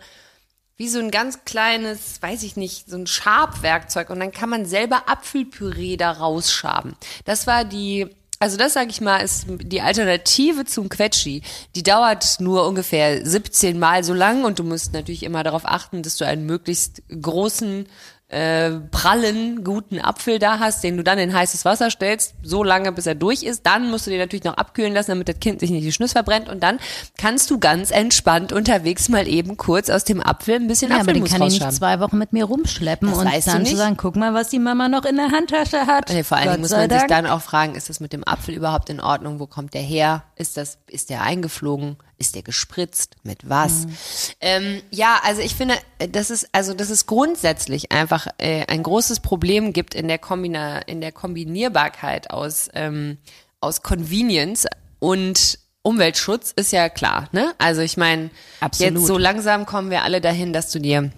[0.76, 4.66] wie so ein ganz kleines, weiß ich nicht, so ein Schabwerkzeug und dann kann man
[4.66, 6.96] selber Apfelpüree da rausschaben.
[7.24, 8.08] Das war die,
[8.40, 11.42] also das sage ich mal, ist die Alternative zum Quetschi.
[11.76, 16.02] Die dauert nur ungefähr 17 Mal so lang und du musst natürlich immer darauf achten,
[16.02, 17.86] dass du einen möglichst großen
[18.28, 22.90] äh, prallen, guten Apfel da hast, den du dann in heißes Wasser stellst, so lange,
[22.90, 23.66] bis er durch ist.
[23.66, 26.14] Dann musst du den natürlich noch abkühlen lassen, damit das Kind sich nicht die Schnüsse
[26.14, 26.48] verbrennt.
[26.48, 26.78] Und dann
[27.18, 31.12] kannst du ganz entspannt unterwegs mal eben kurz aus dem Apfel ein bisschen Ja, aber
[31.12, 33.96] den Apfelmus kann ich nicht zwei Wochen mit mir rumschleppen Das und dann zu sagen,
[33.96, 36.10] guck mal, was die Mama noch in der Handtasche hat.
[36.10, 37.08] Nee, vor allen Dingen muss man sich Dank.
[37.08, 39.38] dann auch fragen, ist das mit dem Apfel überhaupt in Ordnung?
[39.38, 40.24] Wo kommt der her?
[40.36, 41.96] Ist das, ist der eingeflogen?
[42.18, 43.16] Ist der gespritzt?
[43.22, 43.86] Mit was?
[43.86, 43.96] Mhm.
[44.40, 48.82] Ähm, ja, also ich finde, äh, das ist, also das ist grundsätzlich einfach äh, ein
[48.82, 53.18] großes Problem gibt in der Kombina, in der Kombinierbarkeit aus, ähm,
[53.60, 54.66] aus Convenience
[55.00, 57.54] und Umweltschutz ist ja klar, ne?
[57.58, 58.30] Also ich meine,
[58.78, 61.10] jetzt so langsam kommen wir alle dahin, dass du dir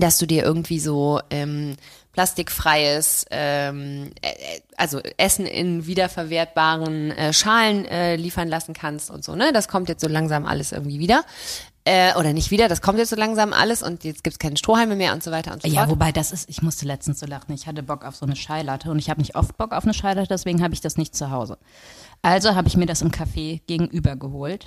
[0.00, 1.76] dass du dir irgendwie so ähm,
[2.12, 9.24] plastikfreies, ähm, äh, äh, also Essen in wiederverwertbaren äh, Schalen äh, liefern lassen kannst und
[9.24, 9.52] so, ne?
[9.52, 11.24] Das kommt jetzt so langsam alles irgendwie wieder.
[11.84, 14.94] Äh, oder nicht wieder, das kommt jetzt so langsam alles und jetzt gibt's keine Strohhalme
[14.94, 15.90] mehr und so weiter und so Ja, fort.
[15.90, 17.54] wobei das ist, ich musste letztens so lachen.
[17.54, 19.94] Ich hatte Bock auf so eine Scheilatte und ich habe nicht oft Bock auf eine
[19.94, 21.56] Scheilatte, deswegen habe ich das nicht zu Hause.
[22.20, 24.66] Also habe ich mir das im Café gegenüber geholt.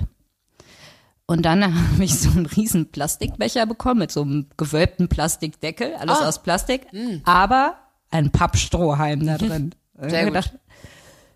[1.31, 1.63] Und dann
[1.93, 6.27] habe ich so einen riesen Plastikbecher bekommen mit so einem gewölbten Plastikdeckel, alles Ah.
[6.27, 6.87] aus Plastik,
[7.23, 7.77] aber
[8.09, 9.73] ein Pappstrohhalm da drin.
[9.97, 10.33] Sehr hab gut.
[10.33, 10.51] gedacht,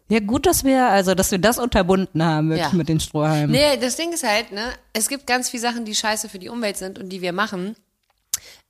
[0.10, 2.78] ja gut, dass wir, also dass wir das unterbunden haben wirklich Ja.
[2.78, 3.52] mit den Strohhalmen.
[3.52, 6.50] Nee, das Ding ist halt, ne, es gibt ganz viele Sachen, die scheiße für die
[6.50, 7.76] Umwelt sind und die wir machen.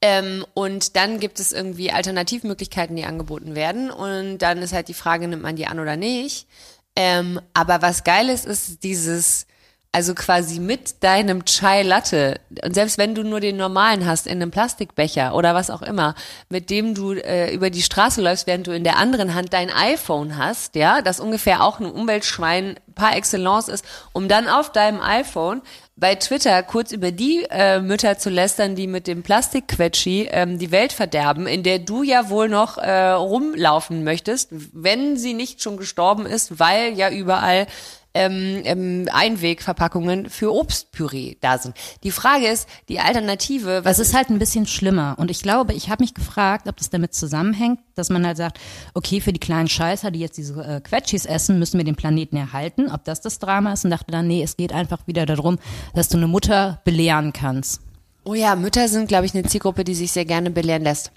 [0.02, 3.90] Ähm, und dann gibt es irgendwie Alternativmöglichkeiten, die angeboten werden.
[3.90, 6.48] Und dann ist halt die Frage, nimmt man die an oder nicht.
[6.96, 9.48] Ähm, aber was geil ist, ist dieses,
[9.96, 14.42] also quasi mit deinem Chai Latte, und selbst wenn du nur den normalen hast in
[14.42, 16.16] einem Plastikbecher oder was auch immer,
[16.50, 19.72] mit dem du äh, über die Straße läufst, während du in der anderen Hand dein
[19.72, 25.00] iPhone hast, ja, das ungefähr auch ein Umweltschwein par excellence ist, um dann auf deinem
[25.00, 25.62] iPhone
[25.96, 30.72] bei Twitter kurz über die äh, Mütter zu lästern, die mit dem Plastikquetschi ähm, die
[30.72, 35.78] Welt verderben, in der du ja wohl noch äh, rumlaufen möchtest, wenn sie nicht schon
[35.78, 37.68] gestorben ist, weil ja überall
[38.16, 41.76] ähm, ähm, Einwegverpackungen für Obstpüree da sind.
[42.04, 45.16] Die Frage ist, die Alternative, was Das ist halt ein bisschen schlimmer.
[45.20, 48.60] Und ich glaube, ich habe mich gefragt, ob das damit zusammenhängt, dass man halt sagt,
[48.94, 52.38] okay, für die kleinen Scheißer, die jetzt diese äh, Quetschis essen, müssen wir den Planeten
[52.38, 52.90] erhalten.
[52.90, 55.60] Ob das das Drama ist und dachte dann, nee, es geht einfach wieder darum,
[55.94, 57.82] dass du eine Mutter belehren kannst.
[58.24, 61.12] Oh ja, Mütter sind, glaube ich, eine Zielgruppe, die sich sehr gerne belehren lässt.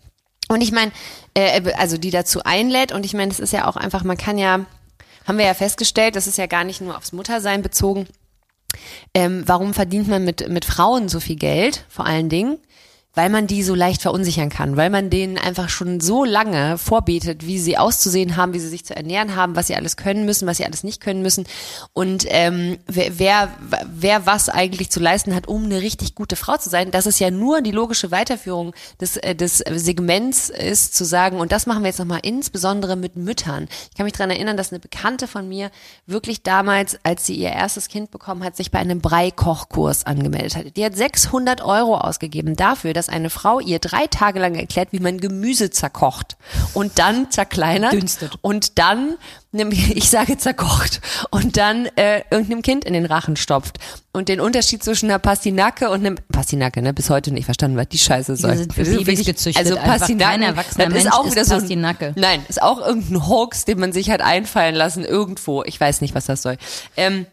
[0.48, 0.92] Und ich meine,
[1.34, 2.92] äh, also die dazu einlädt.
[2.92, 4.66] Und ich meine, es ist ja auch einfach, man kann ja,
[5.28, 8.08] haben wir ja festgestellt, das ist ja gar nicht nur aufs Muttersein bezogen.
[9.12, 12.58] Ähm, warum verdient man mit, mit Frauen so viel Geld, vor allen Dingen?
[13.18, 17.44] Weil man die so leicht verunsichern kann, weil man denen einfach schon so lange vorbetet,
[17.44, 20.46] wie sie auszusehen haben, wie sie sich zu ernähren haben, was sie alles können müssen,
[20.46, 21.44] was sie alles nicht können müssen
[21.94, 23.48] und ähm, wer, wer,
[23.92, 26.92] wer was eigentlich zu leisten hat, um eine richtig gute Frau zu sein.
[26.92, 31.50] Das ist ja nur die logische Weiterführung des, äh, des Segments ist, zu sagen, und
[31.50, 33.66] das machen wir jetzt nochmal insbesondere mit Müttern.
[33.90, 35.72] Ich kann mich daran erinnern, dass eine Bekannte von mir
[36.06, 40.76] wirklich damals, als sie ihr erstes Kind bekommen hat, sich bei einem Brei-Kochkurs angemeldet hat.
[40.76, 45.00] Die hat 600 Euro ausgegeben dafür, dass eine Frau ihr drei Tage lang erklärt, wie
[45.00, 46.36] man Gemüse zerkocht
[46.74, 48.38] und dann zerkleinert Dünstet.
[48.40, 49.16] und dann,
[49.52, 53.78] ich sage zerkocht, und dann äh, irgendeinem Kind in den Rachen stopft.
[54.12, 57.88] Und den Unterschied zwischen einer Pastinake und einem, Pastinake, ne, bis heute nicht verstanden, was
[57.88, 58.56] die Scheiße soll.
[58.56, 62.12] sind ist Babys wirklich- gezüchtet, Also erwachsener das ist auch wieder so ein, Pastinake.
[62.16, 65.62] Nein, ist auch irgendein Hoax, den man sich hat einfallen lassen irgendwo.
[65.64, 66.56] Ich weiß nicht, was das soll.
[66.96, 67.26] Ähm,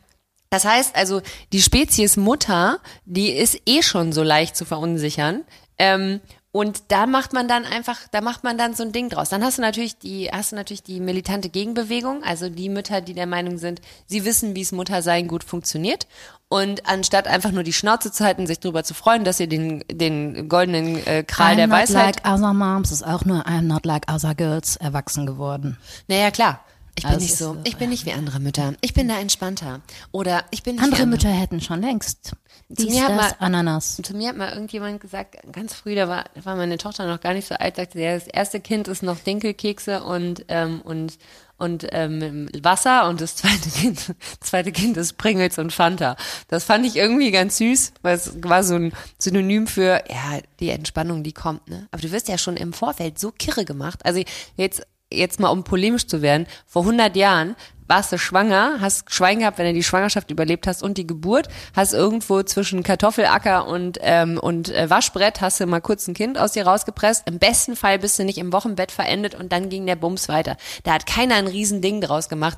[0.51, 5.41] das heißt also, die Spezies Mutter, die ist eh schon so leicht zu verunsichern.
[5.77, 9.27] Ähm, Und da macht man dann einfach, da macht man dann so ein Ding draus.
[9.27, 13.13] Dann hast du natürlich die, hast du natürlich die militante Gegenbewegung, also die Mütter, die
[13.13, 16.07] der Meinung sind, sie wissen, wie es Muttersein gut funktioniert.
[16.47, 19.83] Und anstatt einfach nur die Schnauze zu halten, sich darüber zu freuen, dass ihr den,
[19.91, 22.23] den goldenen äh, Kral I'm der not Weisheit.
[22.23, 25.77] like other moms ist auch nur I'm not like other girls erwachsen geworden.
[26.07, 26.61] naja, klar.
[26.97, 28.73] Ich bin Also nicht es so, ich bin nicht wie andere Mütter.
[28.81, 29.81] Ich bin da entspannter.
[30.11, 32.33] Oder ich bin nicht Andere andere Mütter hätten schon längst
[32.69, 33.97] dies, mir hat das, mal- Ananas.
[34.01, 37.21] Zu mir hat mal irgendjemand gesagt, ganz früh, da war, da war meine Tochter noch
[37.21, 41.17] gar nicht so alt, sagte, ja, das erste Kind ist noch Dinkelkekse und, ähm, und,
[41.57, 46.15] und ähm, Wasser und das zweite Kind, das zweite Kind ist Pringles und Fanta.
[46.47, 50.69] Das fand ich irgendwie ganz süß, weil es war so ein Synonym für, ja, die
[50.69, 51.87] Entspannung, die kommt, ne?
[51.91, 53.99] Aber du wirst ja schon im Vorfeld so kirre gemacht.
[54.05, 54.23] Also
[54.57, 54.81] jetzt,
[55.15, 57.55] jetzt mal um polemisch zu werden, vor 100 Jahren
[57.87, 61.47] warst du schwanger, hast Schwein gehabt, wenn du die Schwangerschaft überlebt hast und die Geburt,
[61.75, 66.37] hast irgendwo zwischen Kartoffelacker und ähm, und äh, Waschbrett hast du mal kurz ein Kind
[66.37, 67.27] aus dir rausgepresst.
[67.27, 70.57] Im besten Fall bist du nicht im Wochenbett verendet und dann ging der Bums weiter.
[70.83, 72.57] Da hat keiner ein Riesending draus gemacht.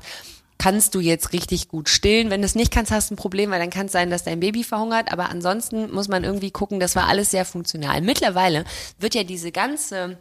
[0.60, 2.30] Kannst du jetzt richtig gut stillen?
[2.30, 4.24] Wenn du es nicht kannst, hast du ein Problem, weil dann kann es sein, dass
[4.24, 5.12] dein Baby verhungert.
[5.12, 8.00] Aber ansonsten muss man irgendwie gucken, das war alles sehr funktional.
[8.00, 8.64] Mittlerweile
[8.98, 10.18] wird ja diese ganze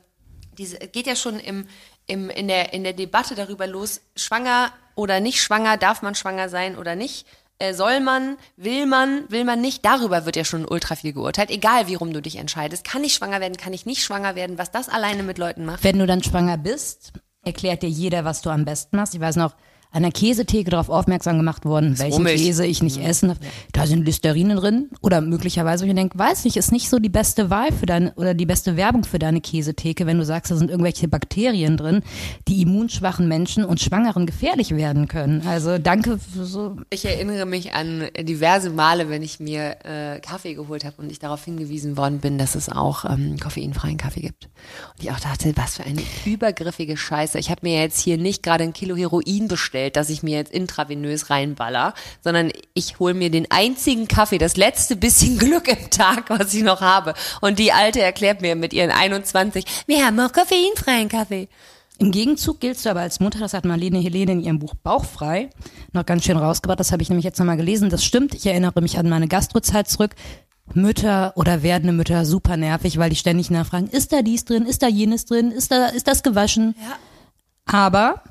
[0.58, 1.65] diese geht ja schon im,
[2.08, 6.50] im, in, der, in der Debatte darüber los, schwanger oder nicht schwanger, darf man schwanger
[6.50, 7.28] sein oder nicht,
[7.60, 11.52] äh, soll man, will man, will man nicht, darüber wird ja schon ultra viel geurteilt,
[11.52, 14.58] egal wie rum du dich entscheidest, kann ich schwanger werden, kann ich nicht schwanger werden,
[14.58, 15.84] was das alleine mit Leuten macht.
[15.84, 19.15] Wenn du dann schwanger bist, erklärt dir jeder, was du am besten machst.
[19.15, 19.54] Ich weiß noch,
[19.91, 22.43] an der Käsetheke darauf aufmerksam gemacht worden, welchen Rohmilch.
[22.43, 23.39] Käse ich nicht essen darf.
[23.71, 27.10] Da sind Listerine drin oder möglicherweise, wo ich denke, weiß nicht, ist nicht so die
[27.10, 30.56] beste Wahl für deine oder die beste Werbung für deine Käsetheke, wenn du sagst, da
[30.56, 32.02] sind irgendwelche Bakterien drin,
[32.47, 35.41] die immunschwachen Menschen und Schwangeren gefährlich werden können.
[35.47, 36.78] Also danke für so.
[36.89, 41.19] Ich erinnere mich an diverse Male, wenn ich mir äh, Kaffee geholt habe und ich
[41.19, 44.45] darauf hingewiesen worden bin, dass es auch ähm, koffeinfreien Kaffee gibt.
[44.95, 47.39] Und ich auch dachte, was für eine übergriffige Scheiße.
[47.39, 50.52] Ich habe mir jetzt hier nicht gerade ein Kilo Heroin bestellt, dass ich mir jetzt
[50.52, 56.30] intravenös reinballer, sondern ich hole mir den einzigen Kaffee, das letzte bisschen Glück im Tag,
[56.30, 57.13] was ich noch habe.
[57.42, 61.48] Und die Alte erklärt mir mit ihren 21, wir haben auch koffeinfreien Kaffee.
[62.00, 65.50] Im Gegenzug giltst du aber als Mutter, das hat Marlene Helene in ihrem Buch Bauchfrei
[65.94, 68.82] noch ganz schön rausgebracht, das habe ich nämlich jetzt nochmal gelesen, das stimmt, ich erinnere
[68.82, 70.16] mich an meine Gastrozeit zurück.
[70.74, 74.84] Mütter oder werdende Mütter super nervig, weil die ständig nachfragen, ist da dies drin, ist
[74.84, 76.76] da jenes drin, ist da, ist das gewaschen?
[76.80, 76.98] Ja.
[77.68, 78.22] Aber,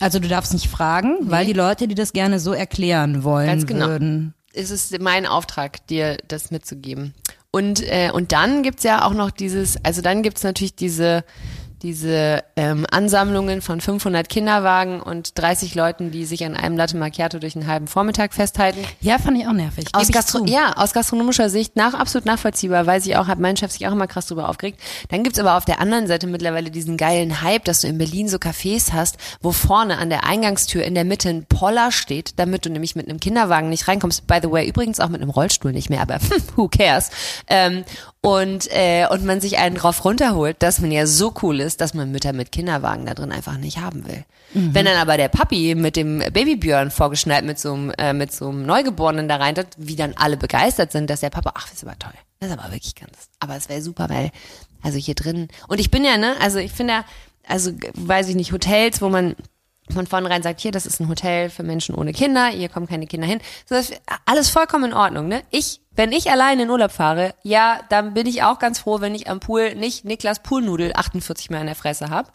[0.00, 3.66] also du darfst nicht fragen, weil die Leute, die das gerne so erklären wollen Ganz
[3.66, 3.86] genau.
[3.86, 4.34] würden.
[4.52, 7.14] es ist mein Auftrag, dir das mitzugeben.
[7.52, 11.24] Und, äh, und dann gibt's ja auch noch dieses, also dann gibt's natürlich diese,
[11.82, 17.38] diese ähm, Ansammlungen von 500 Kinderwagen und 30 Leuten, die sich an einem Latte Macchiato
[17.38, 18.80] durch einen halben Vormittag festhalten.
[19.00, 19.86] Ja, fand ich auch nervig.
[19.92, 23.72] Aus, Gastro ja, aus gastronomischer Sicht nach absolut nachvollziehbar, weiß ich auch, hat mein Chef
[23.72, 24.80] sich auch immer krass drüber aufgeregt.
[25.08, 28.28] Dann gibt's aber auf der anderen Seite mittlerweile diesen geilen Hype, dass du in Berlin
[28.28, 32.66] so Cafés hast, wo vorne an der Eingangstür in der Mitte ein Poller steht, damit
[32.66, 34.26] du nämlich mit einem Kinderwagen nicht reinkommst.
[34.26, 36.18] By the way, übrigens auch mit einem Rollstuhl nicht mehr, aber
[36.56, 37.10] who cares?
[37.48, 37.84] Ähm,
[38.22, 41.94] und, äh, und man sich einen drauf runterholt, dass man ja so cool ist, dass
[41.94, 44.24] man Mütter mit Kinderwagen da drin einfach nicht haben will.
[44.52, 48.48] Wenn dann aber der Papi mit dem Babybjörn vorgeschnallt mit so einem, äh, mit so
[48.48, 51.84] einem Neugeborenen da rein, wie dann alle begeistert sind, dass der Papa, ach, das ist
[51.84, 52.12] aber toll.
[52.40, 54.30] Das ist aber wirklich ganz, aber es wäre super, weil,
[54.82, 57.04] also hier drin, und ich bin ja, ne, also ich finde ja,
[57.46, 59.36] also, weiß ich nicht, Hotels, wo man,
[59.92, 63.06] von vornherein sagt, hier, das ist ein Hotel für Menschen ohne Kinder, hier kommen keine
[63.06, 63.40] Kinder hin.
[63.68, 65.42] So, das ist alles vollkommen in Ordnung, ne?
[65.50, 69.14] Ich, wenn ich alleine in Urlaub fahre, ja, dann bin ich auch ganz froh, wenn
[69.14, 72.32] ich am Pool nicht Niklas Poolnudel 48 Mal in der Fresse hab.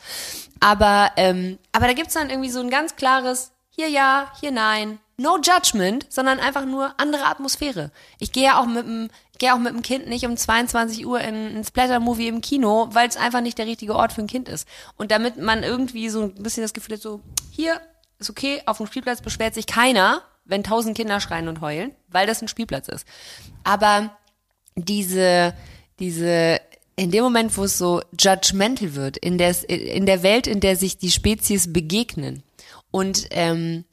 [0.60, 5.00] Aber, ähm, aber da gibt's dann irgendwie so ein ganz klares, hier ja, hier nein.
[5.17, 7.91] No judgment, sondern einfach nur andere Atmosphäre.
[8.19, 11.21] Ich gehe ja auch mit dem, gehe auch mit dem Kind nicht um 22 Uhr
[11.21, 14.49] in ein Splatter-Movie im Kino, weil es einfach nicht der richtige Ort für ein Kind
[14.49, 14.67] ist.
[14.97, 17.80] Und damit man irgendwie so ein bisschen das Gefühl hat, so, hier
[18.19, 22.28] ist okay, auf dem Spielplatz beschwert sich keiner, wenn tausend Kinder schreien und heulen, weil
[22.28, 23.08] das ein Spielplatz ist.
[23.63, 24.15] Aber
[24.75, 25.54] diese,
[25.99, 26.60] diese,
[26.95, 30.75] in dem Moment, wo es so judgmental wird, in der, in der Welt, in der
[30.75, 32.43] sich die Spezies begegnen
[32.91, 33.86] und ähm,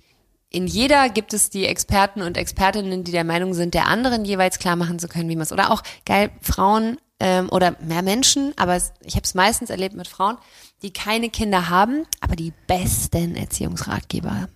[0.52, 4.58] in jeder gibt es die Experten und Expertinnen, die der Meinung sind, der anderen jeweils
[4.58, 8.52] klar machen zu können, wie man es oder auch geil Frauen ähm, oder mehr Menschen,
[8.56, 10.36] aber ich habe es meistens erlebt mit Frauen,
[10.82, 14.48] die keine Kinder haben, aber die besten Erziehungsratgeber.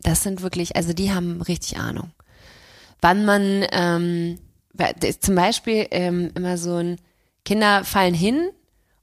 [0.00, 2.10] Das sind wirklich, also die haben richtig Ahnung.
[3.00, 4.38] Wann man ähm,
[5.20, 6.98] zum Beispiel ähm, immer so ein
[7.44, 8.50] Kinder fallen hin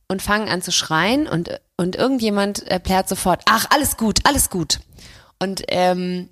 [0.07, 4.81] und fangen an zu schreien und und irgendjemand erklärt sofort, ach alles gut, alles gut.
[5.39, 6.29] Und ähm,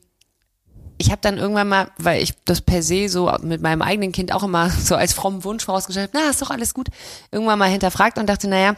[0.97, 4.33] ich habe dann irgendwann mal, weil ich das per se so mit meinem eigenen Kind
[4.33, 6.89] auch immer so als frommen Wunsch vorausgestellt habe, na, ist doch alles gut,
[7.31, 8.75] irgendwann mal hinterfragt und dachte, naja,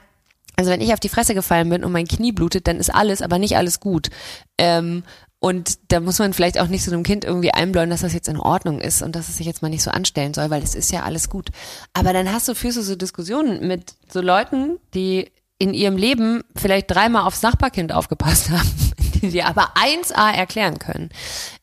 [0.55, 3.21] also wenn ich auf die Fresse gefallen bin und mein Knie blutet, dann ist alles,
[3.21, 4.09] aber nicht alles gut.
[4.57, 5.03] Ähm,
[5.39, 8.27] und da muss man vielleicht auch nicht so einem Kind irgendwie einbläuen, dass das jetzt
[8.27, 10.75] in Ordnung ist und dass es sich jetzt mal nicht so anstellen soll, weil es
[10.75, 11.49] ist ja alles gut.
[11.93, 16.43] Aber dann hast du, führst du so Diskussionen mit so Leuten, die in ihrem Leben
[16.57, 18.69] vielleicht dreimal aufs Nachbarkind aufgepasst haben,
[19.21, 21.09] die dir aber 1a erklären können,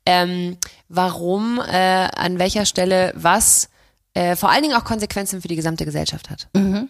[0.04, 0.56] ähm,
[0.88, 3.68] warum, äh, an welcher Stelle was
[4.14, 6.48] äh, vor allen Dingen auch Konsequenzen für die gesamte Gesellschaft hat.
[6.54, 6.88] Mhm.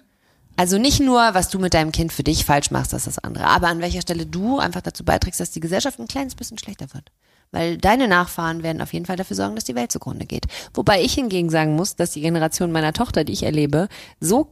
[0.57, 3.25] Also nicht nur, was du mit deinem Kind für dich falsch machst, das ist das
[3.25, 6.57] andere, aber an welcher Stelle du einfach dazu beiträgst, dass die Gesellschaft ein kleines bisschen
[6.57, 7.13] schlechter wird.
[7.53, 10.47] Weil deine Nachfahren werden auf jeden Fall dafür sorgen, dass die Welt zugrunde geht.
[10.73, 14.49] Wobei ich hingegen sagen muss, dass die Generation meiner Tochter, die ich erlebe, so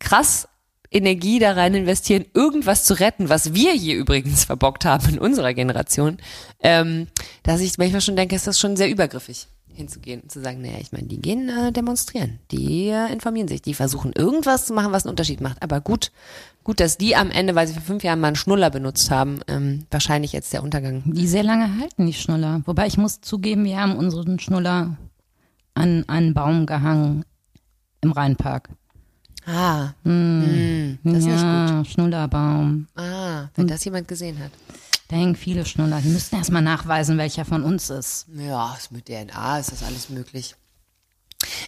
[0.00, 0.48] krass
[0.96, 5.54] Energie da rein investieren, irgendwas zu retten, was wir hier übrigens verbockt haben in unserer
[5.54, 6.18] Generation,
[6.60, 7.08] ähm,
[7.42, 10.78] dass ich manchmal schon denke, ist das schon sehr übergriffig hinzugehen und zu sagen, naja,
[10.80, 14.92] ich meine, die gehen äh, demonstrieren, die äh, informieren sich, die versuchen irgendwas zu machen,
[14.92, 15.62] was einen Unterschied macht.
[15.62, 16.12] Aber gut,
[16.64, 19.40] gut, dass die am Ende, weil sie vor fünf Jahren mal einen Schnuller benutzt haben,
[19.46, 21.02] ähm, wahrscheinlich jetzt der Untergang.
[21.04, 22.62] Die sehr lange halten, die Schnuller.
[22.64, 24.96] Wobei ich muss zugeben, wir haben unseren Schnuller
[25.74, 27.24] an einen Baum gehangen
[28.00, 28.70] im Rheinpark.
[29.46, 32.88] Ah, mm, das ist nicht ja, Schnullerbaum.
[32.96, 34.50] Ah, wenn das jemand gesehen hat.
[35.08, 36.00] Da hängen viele Schnuller.
[36.00, 38.26] Die müssten erst mal nachweisen, welcher von uns ist.
[38.34, 40.56] Ja, mit DNA ist das alles möglich.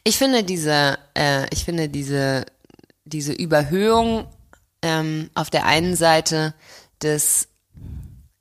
[0.03, 2.47] Ich finde diese, äh, ich finde diese,
[3.05, 4.27] diese Überhöhung
[4.83, 6.55] ähm, auf der einen Seite
[7.01, 7.49] des,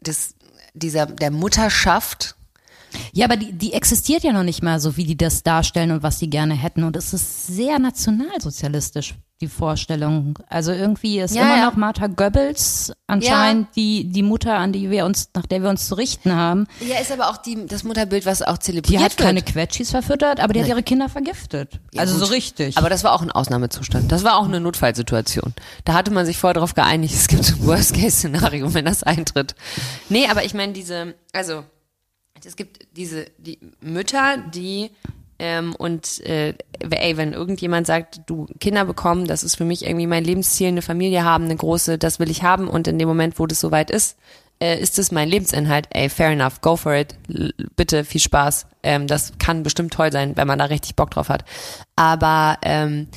[0.01, 0.33] des,
[0.73, 2.35] dieser, der Mutterschaft.
[3.11, 6.01] Ja, aber die, die existiert ja noch nicht mal so, wie die das darstellen und
[6.01, 6.83] was sie gerne hätten.
[6.83, 10.39] Und es ist sehr nationalsozialistisch, die Vorstellung.
[10.49, 11.65] Also irgendwie ist Ja, immer ja.
[11.65, 15.87] noch Martha Goebbels anscheinend die, die Mutter, an die wir uns, nach der wir uns
[15.87, 16.65] zu richten haben.
[16.79, 19.47] Ja, ist aber auch die, das Mutterbild, was auch zelebriert Die hat keine wird.
[19.53, 21.79] Quetschis verfüttert, aber die hat ihre Kinder vergiftet.
[21.93, 22.25] Ja, also gut.
[22.27, 22.77] so richtig.
[22.77, 24.11] Aber das war auch ein Ausnahmezustand.
[24.11, 25.53] Das war auch eine Notfallsituation.
[25.85, 29.55] Da hatte man sich vorher darauf geeinigt, es gibt ein Worst-Case-Szenario, wenn das eintritt.
[30.09, 31.63] Nee, aber ich meine, diese, also,
[32.43, 34.91] es gibt diese, die Mütter, die,
[35.39, 40.07] ähm, und, äh, ey, wenn irgendjemand sagt, du Kinder bekommen, das ist für mich irgendwie
[40.07, 43.37] mein Lebensziel, eine Familie haben, eine große, das will ich haben und in dem Moment,
[43.39, 44.17] wo das soweit ist,
[44.59, 45.87] äh, ist es mein Lebensinhalt.
[45.91, 47.15] Ey, fair enough, go for it.
[47.29, 48.65] L bitte, viel Spaß.
[48.81, 51.45] Ähm, das kann bestimmt toll sein, wenn man da richtig Bock drauf hat.
[51.95, 53.07] Aber ähm,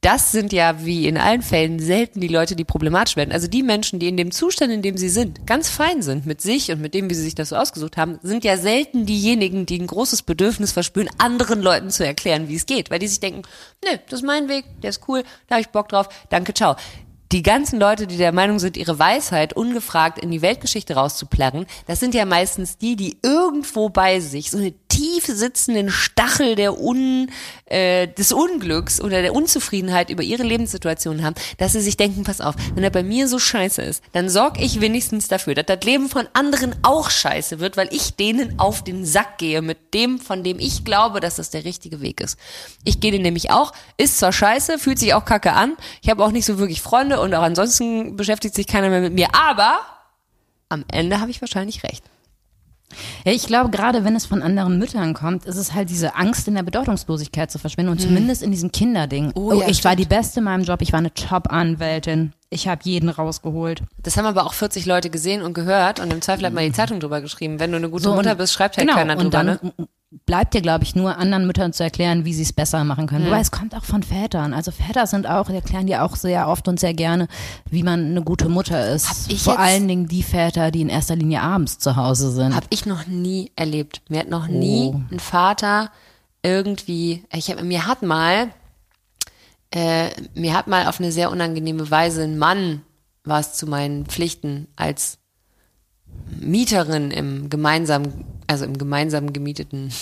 [0.00, 3.32] das sind ja wie in allen Fällen selten die Leute, die problematisch werden.
[3.32, 6.40] Also die Menschen, die in dem Zustand, in dem sie sind, ganz fein sind mit
[6.40, 9.66] sich und mit dem, wie sie sich das so ausgesucht haben, sind ja selten diejenigen,
[9.66, 12.90] die ein großes Bedürfnis verspüren, anderen Leuten zu erklären, wie es geht.
[12.90, 13.42] Weil die sich denken,
[13.84, 16.76] nö, das ist mein Weg, der ist cool, da habe ich Bock drauf, danke, ciao
[17.32, 22.00] die ganzen Leute, die der Meinung sind, ihre Weisheit ungefragt in die Weltgeschichte rauszuplärren, das
[22.00, 27.30] sind ja meistens die, die irgendwo bei sich so eine tief sitzenden Stachel der Un,
[27.66, 32.40] äh, des Unglücks oder der Unzufriedenheit über ihre Lebenssituation haben, dass sie sich denken, pass
[32.40, 35.84] auf, wenn er bei mir so scheiße ist, dann sorg ich wenigstens dafür, dass das
[35.84, 40.18] Leben von anderen auch scheiße wird, weil ich denen auf den Sack gehe mit dem,
[40.18, 42.38] von dem ich glaube, dass das der richtige Weg ist.
[42.84, 46.24] Ich gehe den nämlich auch, ist zwar scheiße, fühlt sich auch kacke an, ich habe
[46.24, 49.80] auch nicht so wirklich Freunde und auch ansonsten beschäftigt sich keiner mehr mit mir, aber
[50.68, 52.04] am Ende habe ich wahrscheinlich recht.
[53.24, 56.48] Ja, ich glaube, gerade wenn es von anderen Müttern kommt, ist es halt diese Angst
[56.48, 59.32] in der Bedeutungslosigkeit zu verschwinden und zumindest in diesem Kinderding.
[59.34, 59.98] Oh ja, ich war stimmt.
[59.98, 62.32] die Beste in meinem Job, ich war eine Top-Anwältin.
[62.50, 63.82] Ich habe jeden rausgeholt.
[64.02, 66.72] Das haben aber auch 40 Leute gesehen und gehört und im Zweifel hat mal die
[66.72, 67.60] Zeitung drüber geschrieben.
[67.60, 69.58] Wenn du eine gute So, Mutter und- bist, schreibt halt genau, keiner und drüber, dann
[69.76, 69.88] ne?
[70.24, 73.26] bleibt dir, glaube ich, nur anderen Müttern zu erklären, wie sie es besser machen können.
[73.26, 74.54] Wobei es kommt auch von Vätern.
[74.54, 77.28] Also Väter sind auch, die erklären dir auch sehr oft und sehr gerne,
[77.70, 79.30] wie man eine gute Mutter ist.
[79.30, 82.56] ich Vor allen Dingen die Väter, die in erster Linie abends zu Hause sind.
[82.56, 84.00] Hab ich noch nie erlebt.
[84.08, 85.00] Mir hat noch nie Oh.
[85.12, 85.90] ein Vater
[86.42, 88.48] irgendwie, ich hab, mir hat mal,
[89.74, 92.82] äh, mir hat mal auf eine sehr unangenehme Weise ein Mann
[93.28, 95.18] was zu meinen Pflichten als
[96.40, 99.92] Mieterin im gemeinsam, also im gemeinsam gemieteten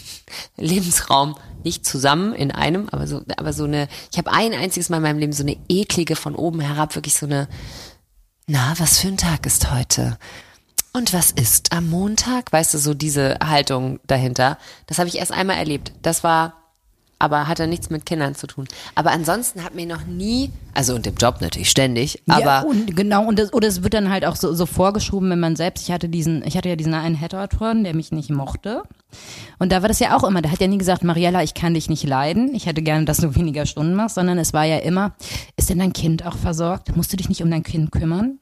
[0.56, 4.96] Lebensraum, nicht zusammen in einem, aber so, aber so eine, ich habe ein einziges Mal
[4.98, 7.48] in meinem Leben so eine eklige von oben herab, wirklich so eine,
[8.46, 10.18] na, was für ein Tag ist heute?
[10.92, 12.52] Und was ist am Montag?
[12.52, 14.58] Weißt du, so diese Haltung dahinter.
[14.86, 15.92] Das habe ich erst einmal erlebt.
[16.02, 16.61] Das war,
[17.22, 18.66] aber hatte nichts mit Kindern zu tun.
[18.96, 22.96] Aber ansonsten hat mir noch nie, also und im Job natürlich ständig, aber ja, und
[22.96, 25.84] genau, und das, oder es wird dann halt auch so, so vorgeschoben, wenn man selbst,
[25.84, 28.82] ich hatte diesen, ich hatte ja diesen einen Heteratoren, der mich nicht mochte.
[29.60, 31.74] Und da war das ja auch immer, der hat ja nie gesagt, Mariella, ich kann
[31.74, 34.78] dich nicht leiden, ich hätte gerne, dass du weniger Stunden machst, sondern es war ja
[34.78, 35.14] immer,
[35.56, 36.96] ist denn dein Kind auch versorgt?
[36.96, 38.40] Musst du dich nicht um dein Kind kümmern?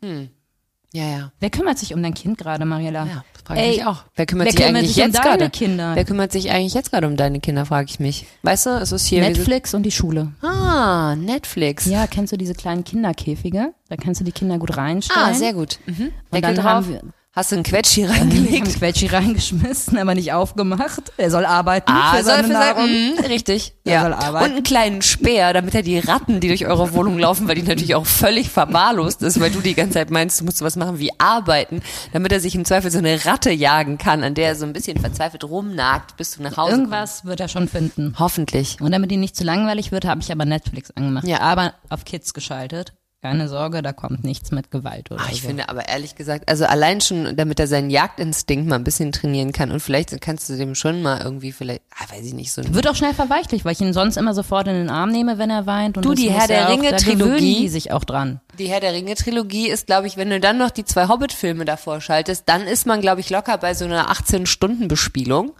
[0.92, 1.32] Ja, ja.
[1.38, 3.06] Wer kümmert sich um dein Kind gerade, Mariella?
[3.06, 4.04] Ja, das frage ich mich auch.
[4.16, 5.50] Wer kümmert wer sich kümmert eigentlich sich um jetzt deine gerade?
[5.50, 5.92] Kinder?
[5.94, 8.26] Wer kümmert sich eigentlich jetzt gerade um deine Kinder, frage ich mich.
[8.42, 10.32] Weißt du, es ist hier Netflix und die Schule.
[10.42, 11.86] Ah, Netflix.
[11.86, 13.72] Ja, kennst du diese kleinen Kinderkäfige?
[13.88, 15.28] Da kannst du die Kinder gut reinstellen.
[15.28, 15.78] Ah, sehr gut.
[15.86, 16.10] Mhm.
[16.32, 16.64] Deckel dann drauf.
[16.64, 17.02] haben wir-
[17.32, 18.74] Hast du einen Quetschi reingelegt?
[18.78, 21.12] Quetschi reingeschmissen, aber nicht aufgemacht.
[21.16, 22.88] Er soll arbeiten Ah, für soll seine für sein, Nahrung.
[22.90, 23.74] Mhm, richtig.
[23.86, 24.02] Der Ja.
[24.02, 24.44] soll arbeiten.
[24.46, 27.62] Und einen kleinen Speer, damit er die Ratten, die durch eure Wohnung laufen, weil die
[27.62, 30.98] natürlich auch völlig verwahrlost ist, weil du die ganze Zeit meinst, du musst was machen
[30.98, 34.56] wie arbeiten, damit er sich im Zweifel so eine Ratte jagen kann, an der er
[34.56, 38.06] so ein bisschen verzweifelt rumnagt, bis du nach Hause Irgendwas wird er schon finden.
[38.06, 38.18] kommst.
[38.18, 38.80] Hoffentlich.
[38.80, 41.28] Und damit ihn nicht zu langweilig wird, habe ich aber Netflix angemacht.
[41.28, 41.40] Ja.
[41.42, 42.92] Aber auf Kids geschaltet.
[43.22, 45.48] Keine Sorge, da kommt nichts mit Gewalt oder Ah, ich so.
[45.48, 49.52] finde aber ehrlich gesagt, also allein schon, damit er seinen Jagdinstinkt mal ein bisschen trainieren
[49.52, 52.62] kann und vielleicht kannst du dem schon mal irgendwie vielleicht, ah, weiß ich nicht, so
[52.72, 55.50] Wird auch schnell verweichlich, weil ich ihn sonst immer sofort in den Arm nehme, wenn
[55.50, 55.98] er weint.
[55.98, 58.40] Und Du, die Herr der er auch- Ringe da gewöhnen Trilogie- die sich auch dran.
[58.58, 61.66] Die Herr der Ringe Trilogie ist, glaube ich, wenn du dann noch die zwei Hobbit-Filme
[61.66, 65.52] davor schaltest, dann ist man, glaube ich, locker bei so einer 18-Stunden-Bespielung.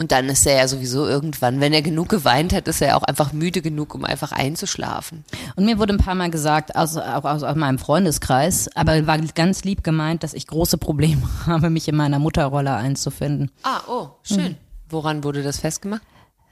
[0.00, 3.02] Und dann ist er ja sowieso irgendwann, wenn er genug geweint hat, ist er auch
[3.02, 5.24] einfach müde genug, um einfach einzuschlafen.
[5.56, 9.18] Und mir wurde ein paar Mal gesagt, also auch aus, aus meinem Freundeskreis, aber war
[9.18, 13.50] ganz lieb gemeint, dass ich große Probleme habe, mich in meiner Mutterrolle einzufinden.
[13.64, 14.56] Ah, oh, schön.
[14.88, 16.02] Woran wurde das festgemacht?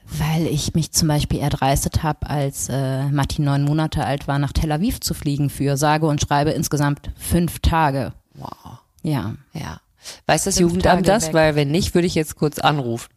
[0.09, 4.53] Weil ich mich zum Beispiel erdreistet habe, als äh, Martin neun Monate alt war, nach
[4.53, 8.13] Tel Aviv zu fliegen für sage und schreibe insgesamt fünf Tage.
[8.33, 8.79] Wow.
[9.03, 9.35] Ja.
[9.53, 9.81] Ja.
[10.25, 11.33] Weiß das Jugendamt das?
[11.33, 13.09] Weil wenn nicht, würde ich jetzt kurz anrufen.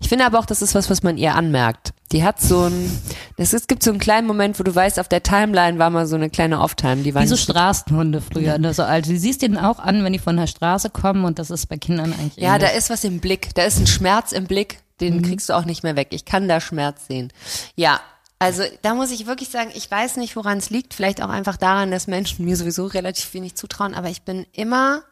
[0.00, 1.92] Ich finde aber auch, das ist was, was man ihr anmerkt.
[2.12, 3.00] Die hat so ein,
[3.36, 6.14] es gibt so einen kleinen Moment, wo du weißt, auf der Timeline war mal so
[6.14, 7.02] eine kleine Off-Time.
[7.02, 8.58] Die war Wie so Straßenhunde früher.
[8.58, 8.72] Ne?
[8.74, 11.50] So, also, du siehst den auch an, wenn die von der Straße kommen und das
[11.50, 12.78] ist bei Kindern eigentlich Ja, da ähnlich.
[12.78, 13.54] ist was im Blick.
[13.54, 16.08] Da ist ein Schmerz im Blick, den kriegst du auch nicht mehr weg.
[16.10, 17.32] Ich kann da Schmerz sehen.
[17.74, 18.00] Ja,
[18.38, 20.94] also da muss ich wirklich sagen, ich weiß nicht, woran es liegt.
[20.94, 23.94] Vielleicht auch einfach daran, dass Menschen mir sowieso relativ wenig zutrauen.
[23.94, 25.02] Aber ich bin immer,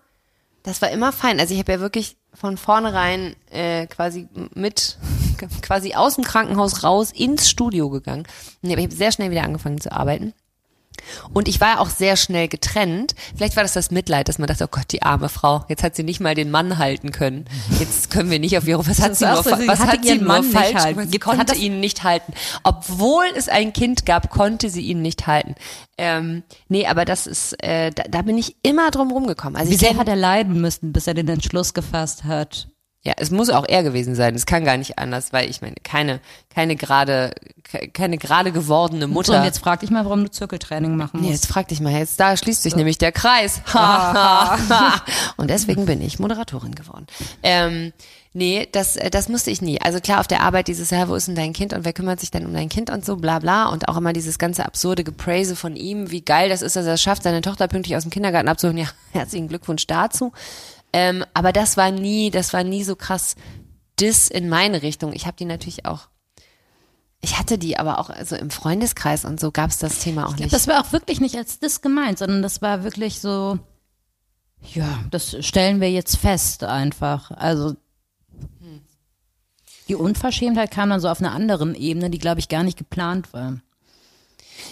[0.62, 1.40] das war immer fein.
[1.40, 4.98] Also ich habe ja wirklich von vornherein äh, quasi mit,
[5.62, 8.24] quasi aus dem Krankenhaus raus ins Studio gegangen.
[8.62, 10.32] Und ich habe sehr schnell wieder angefangen zu arbeiten.
[11.32, 13.14] Und ich war ja auch sehr schnell getrennt.
[13.36, 15.96] Vielleicht war das das Mitleid, dass man dachte, oh Gott, die arme Frau, jetzt hat
[15.96, 17.44] sie nicht mal den Mann halten können.
[17.78, 20.26] Jetzt können wir nicht auf ihre, was hat sie nur, so, was hat sie nur
[20.26, 20.98] Mann nicht falsch halten.
[20.98, 21.12] gemacht?
[21.12, 22.32] Sie konnte ihn nicht halten.
[22.62, 25.54] Obwohl es ein Kind gab, konnte sie ihn nicht halten.
[25.98, 29.56] Ähm, nee, aber das ist, äh, da, da bin ich immer drum rumgekommen.
[29.56, 32.68] Also Wie sehr hat er leiden müssen, bis er den Entschluss gefasst hat?
[33.04, 34.34] Ja, es muss auch er gewesen sein.
[34.36, 36.20] Es kann gar nicht anders, weil ich meine, keine,
[36.54, 37.32] keine gerade,
[37.64, 39.38] ke- keine gerade gewordene So, Mutter.
[39.38, 41.42] und jetzt frag dich mal, warum du Zirkeltraining machen Nee, musst.
[41.44, 43.60] jetzt frag dich mal, jetzt da schließt sich nämlich der Kreis.
[45.36, 47.06] und deswegen bin ich Moderatorin geworden.
[47.42, 47.92] Ähm,
[48.34, 49.80] nee, das, das musste ich nie.
[49.80, 52.20] Also klar, auf der Arbeit dieses, ja, wo ist denn dein Kind und wer kümmert
[52.20, 53.66] sich denn um dein Kind und so, bla bla.
[53.66, 56.94] Und auch immer dieses ganze absurde Gepraise von ihm, wie geil das ist, dass er
[56.94, 58.78] es schafft, seine Tochter pünktlich aus dem Kindergarten abzuholen.
[58.78, 60.32] Ja, herzlichen Glückwunsch dazu.
[60.92, 63.36] Ähm, aber das war nie, das war nie so krass
[64.00, 65.12] Diss in meine Richtung.
[65.12, 66.08] Ich habe die natürlich auch
[67.24, 70.52] ich hatte die aber auch, also im Freundeskreis und so gab's das Thema auch nicht.
[70.52, 73.60] Das war auch wirklich nicht als das gemeint, sondern das war wirklich so,
[74.74, 77.30] ja, das stellen wir jetzt fest einfach.
[77.30, 77.76] Also
[79.86, 83.32] die Unverschämtheit kam dann so auf einer anderen Ebene, die glaube ich gar nicht geplant
[83.32, 83.60] war.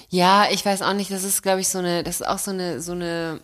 [0.09, 2.51] Ja, ich weiß auch nicht, das ist, glaube ich, so eine, das ist auch so
[2.51, 3.41] eine, so eine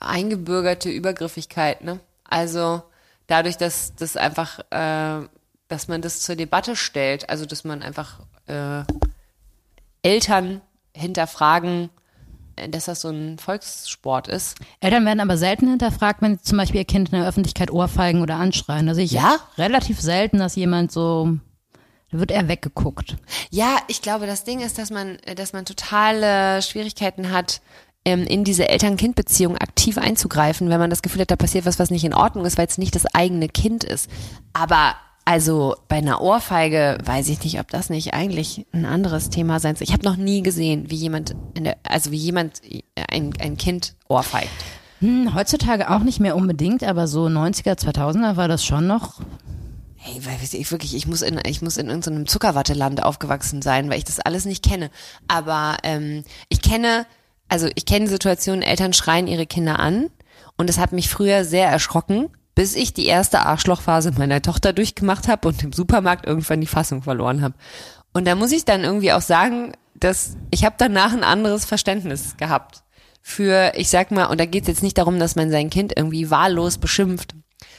[0.00, 2.00] eingebürgerte Übergriffigkeit, ne?
[2.24, 2.82] Also
[3.26, 5.26] dadurch, dass das einfach, äh,
[5.68, 8.82] dass man das zur Debatte stellt, also dass man einfach äh,
[10.02, 10.60] Eltern
[10.94, 11.90] hinterfragen,
[12.56, 14.56] äh, dass das so ein Volkssport ist.
[14.80, 18.22] Eltern werden aber selten hinterfragt, wenn sie zum Beispiel ihr Kind in der Öffentlichkeit ohrfeigen
[18.22, 18.92] oder anschreien.
[18.94, 19.38] Sehe ich Ja?
[19.56, 21.38] relativ selten, dass jemand so,
[22.10, 23.16] da wird eher weggeguckt.
[23.50, 27.60] Ja, ich glaube, das Ding ist, dass man, dass man totale Schwierigkeiten hat,
[28.04, 31.90] ähm, in diese Eltern-Kind-Beziehung aktiv einzugreifen, wenn man das Gefühl hat, da passiert was, was
[31.90, 34.10] nicht in Ordnung ist, weil es nicht das eigene Kind ist.
[34.52, 34.94] Aber
[35.24, 39.76] also bei einer Ohrfeige weiß ich nicht, ob das nicht eigentlich ein anderes Thema sein
[39.76, 39.84] soll.
[39.84, 43.58] Ich habe noch nie gesehen, wie jemand, in der, also wie jemand äh, ein, ein
[43.58, 44.48] Kind ohrfeigt.
[45.00, 49.20] Hm, heutzutage auch nicht mehr unbedingt, aber so 90er, 2000er war das schon noch.
[49.96, 53.98] Hey, weil ich wirklich, ich muss in, ich muss in irgendeinem Zuckerwatteland aufgewachsen sein, weil
[53.98, 54.90] ich das alles nicht kenne.
[55.26, 57.04] Aber ähm, ich kenne,
[57.48, 60.10] also ich kenne Situationen, Eltern schreien ihre Kinder an
[60.56, 65.28] und es hat mich früher sehr erschrocken, bis ich die erste Arschlochphase meiner Tochter durchgemacht
[65.28, 67.54] habe und im Supermarkt irgendwann die Fassung verloren habe.
[68.12, 72.36] Und da muss ich dann irgendwie auch sagen, dass ich habe danach ein anderes Verständnis
[72.36, 72.82] gehabt
[73.22, 75.92] für, ich sag mal, und da geht es jetzt nicht darum, dass man sein Kind
[75.96, 77.34] irgendwie wahllos beschimpft,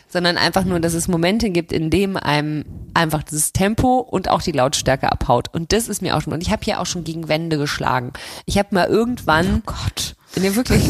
[0.10, 4.42] sondern einfach nur, dass es Momente gibt, in dem einem einfach das Tempo und auch
[4.42, 5.54] die Lautstärke abhaut.
[5.54, 8.12] Und das ist mir auch schon, und ich habe hier auch schon gegen Wände geschlagen.
[8.46, 10.16] Ich habe mal irgendwann, Gott.
[10.36, 10.84] Nee, wirklich.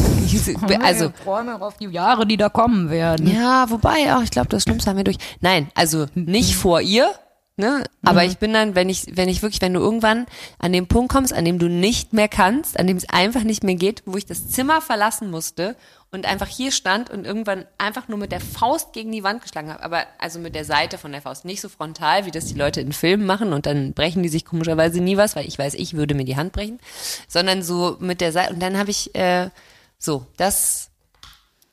[0.82, 3.26] Also, ich freue mich auf die Jahre, die da kommen werden.
[3.26, 5.18] ja, wobei, auch ich glaube, das Schlimmste haben wir durch.
[5.40, 7.10] Nein, also nicht vor ihr,
[7.56, 7.84] ne?
[8.02, 10.26] Aber ich bin dann, wenn ich, wenn ich wirklich, wenn du irgendwann
[10.58, 13.64] an den Punkt kommst, an dem du nicht mehr kannst, an dem es einfach nicht
[13.64, 15.76] mehr geht, wo ich das Zimmer verlassen musste
[16.12, 19.70] und einfach hier stand und irgendwann einfach nur mit der Faust gegen die Wand geschlagen
[19.70, 19.82] habe.
[19.82, 22.80] Aber also mit der Seite von der Faust, nicht so frontal, wie das die Leute
[22.80, 25.94] in Filmen machen und dann brechen die sich komischerweise nie was, weil ich weiß, ich
[25.94, 26.80] würde mir die Hand brechen,
[27.28, 28.52] sondern so mit der Seite.
[28.52, 29.50] Und dann habe ich äh,
[29.98, 30.90] so das.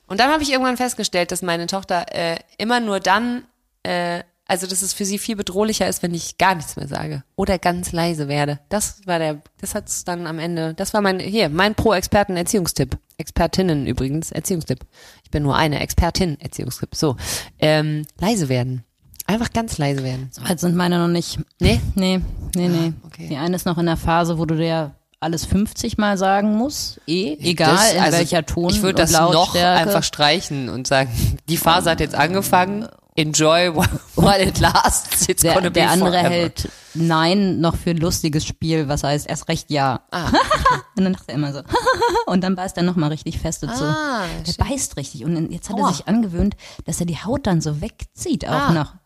[0.07, 3.43] Und dann habe ich irgendwann festgestellt, dass meine Tochter äh, immer nur dann
[3.83, 7.23] äh, also, dass es für sie viel bedrohlicher ist, wenn ich gar nichts mehr sage
[7.35, 8.59] oder ganz leise werde.
[8.69, 12.97] Das war der, das hat's dann am Ende, das war mein, hier, mein Pro-Experten-Erziehungstipp.
[13.17, 14.79] Expertinnen übrigens, Erziehungstipp.
[15.23, 16.95] Ich bin nur eine Expertin, Erziehungstipp.
[16.95, 17.15] So,
[17.59, 18.83] ähm, leise werden.
[19.25, 20.29] Einfach ganz leise werden.
[20.31, 21.39] So weit sind meine noch nicht.
[21.59, 21.81] Nee?
[21.95, 22.21] Nee,
[22.55, 22.93] nee, nee.
[22.95, 23.27] Ah, okay.
[23.29, 27.01] Die eine ist noch in der Phase, wo du dir alles 50 Mal sagen musst.
[27.07, 31.09] Eh, egal Das- in also, welcher Ton Ich würde das noch einfach streichen und sagen,
[31.49, 32.87] die Phase hat jetzt angefangen.
[33.17, 33.73] Enjoy
[34.15, 35.27] while it lasts.
[35.27, 36.29] It's der, der andere forever.
[36.29, 40.01] hält Nein noch für ein lustiges Spiel, was heißt erst recht Ja.
[40.11, 40.29] Ah.
[40.95, 41.61] und dann dachte er immer so
[42.27, 43.83] und dann beißt er nochmal richtig fest dazu.
[43.83, 45.89] Ah, der beißt richtig und jetzt hat Aua.
[45.89, 46.55] er sich angewöhnt,
[46.85, 48.71] dass er die Haut dann so wegzieht auch Ah.
[48.71, 48.91] noch.
[48.93, 48.99] Und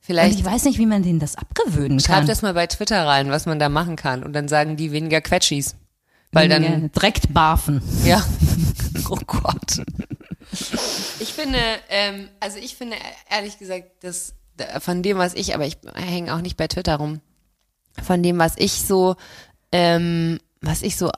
[0.00, 2.26] Vielleicht ich weiß nicht, wie man denen das abgewöhnen schreib kann.
[2.26, 4.22] das mal bei Twitter rein, was man da machen kann.
[4.24, 5.76] Und dann sagen die weniger Quetschis.
[6.32, 7.82] Weil dann, direkt barfen.
[8.04, 8.24] Ja.
[9.08, 9.82] Oh Gott.
[10.52, 12.96] Ich finde, ähm, also ich finde
[13.28, 14.34] ehrlich gesagt, dass
[14.80, 17.20] von dem, was ich, aber ich hänge auch nicht bei Twitter rum,
[18.02, 19.16] von dem, was ich so,
[19.72, 21.10] ähm, was ich so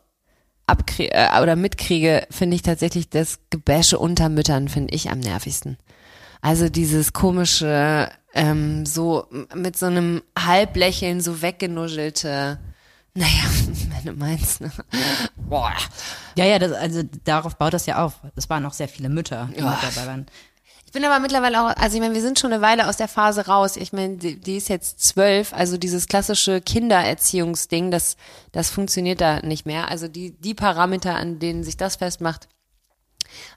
[0.67, 5.79] abkriege äh, oder mitkriege, finde ich tatsächlich das Gebäsche unter Müttern finde ich am nervigsten.
[6.41, 12.59] Also dieses komische, ähm, so mit so einem Halblächeln so weggenuschelte,
[13.15, 13.45] naja,
[13.91, 14.71] wenn du meinst, ne?
[15.37, 15.75] Boah.
[16.37, 18.21] Ja, ja, das, also darauf baut das ja auf.
[18.37, 20.27] Es waren auch sehr viele Mütter, die mit dabei waren.
[20.93, 23.09] Ich bin aber mittlerweile auch, also ich meine, wir sind schon eine Weile aus der
[23.09, 23.77] Phase raus.
[23.77, 28.19] Ich meine, die, die ist jetzt zwölf, also dieses klassische Kindererziehungsding, das,
[28.53, 29.89] das funktioniert da nicht mehr.
[29.89, 32.47] Also die, die Parameter, an denen sich das festmacht,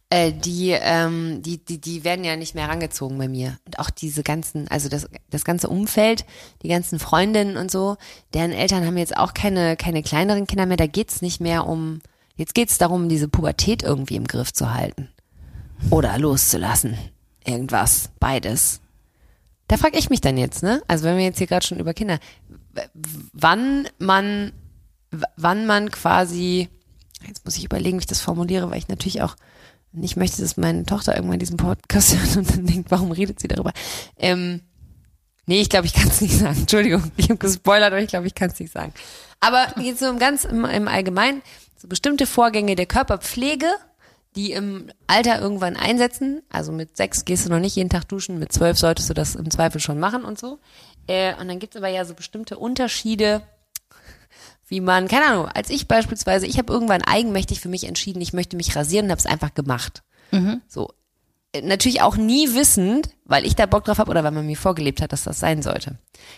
[0.09, 3.57] äh, die, ähm, die, die, die werden ja nicht mehr herangezogen bei mir.
[3.65, 6.25] Und auch diese ganzen, also das, das ganze Umfeld,
[6.61, 7.97] die ganzen Freundinnen und so,
[8.33, 10.77] deren Eltern haben jetzt auch keine, keine kleineren Kinder mehr.
[10.77, 12.01] Da geht's nicht mehr um,
[12.35, 15.09] jetzt geht's darum, diese Pubertät irgendwie im Griff zu halten.
[15.89, 16.97] Oder loszulassen.
[17.43, 18.09] Irgendwas.
[18.19, 18.81] Beides.
[19.67, 20.83] Da frage ich mich dann jetzt, ne?
[20.87, 22.19] Also wenn wir jetzt hier gerade schon über Kinder,
[23.33, 24.51] wann man,
[25.35, 26.69] wann man quasi,
[27.27, 29.35] jetzt muss ich überlegen, wie ich das formuliere, weil ich natürlich auch
[29.95, 33.47] nicht möchte, dass meine Tochter irgendwann diesen Podcast hört und dann denkt, warum redet sie
[33.47, 33.71] darüber?
[34.17, 34.61] Ähm,
[35.45, 36.57] nee, ich glaube, ich kann es nicht sagen.
[36.59, 38.93] Entschuldigung, ich habe gespoilert, aber ich glaube, ich kann es nicht sagen.
[39.39, 41.41] Aber jetzt so im ganz im, im Allgemeinen,
[41.75, 43.67] so bestimmte Vorgänge der Körperpflege,
[44.35, 46.41] die im Alter irgendwann einsetzen.
[46.49, 49.35] Also mit sechs gehst du noch nicht jeden Tag duschen, mit zwölf solltest du das
[49.35, 50.59] im Zweifel schon machen und so.
[51.07, 53.41] Äh, und dann gibt's aber ja so bestimmte Unterschiede,
[54.67, 58.33] wie man, keine Ahnung, als ich beispielsweise, ich habe irgendwann eigenmächtig für mich entschieden, ich
[58.33, 60.03] möchte mich rasieren und habe es einfach gemacht.
[60.67, 60.89] So.
[61.53, 64.57] Äh, Natürlich auch nie wissend, weil ich da Bock drauf habe oder weil man mir
[64.57, 65.97] vorgelebt hat, dass das sein sollte.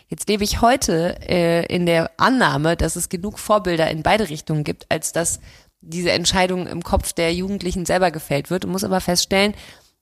[0.10, 4.64] Jetzt lebe ich heute äh, in der Annahme, dass es genug Vorbilder in beide Richtungen
[4.64, 5.40] gibt, als dass
[5.80, 9.54] diese Entscheidung im Kopf der Jugendlichen selber gefällt wird und muss aber feststellen,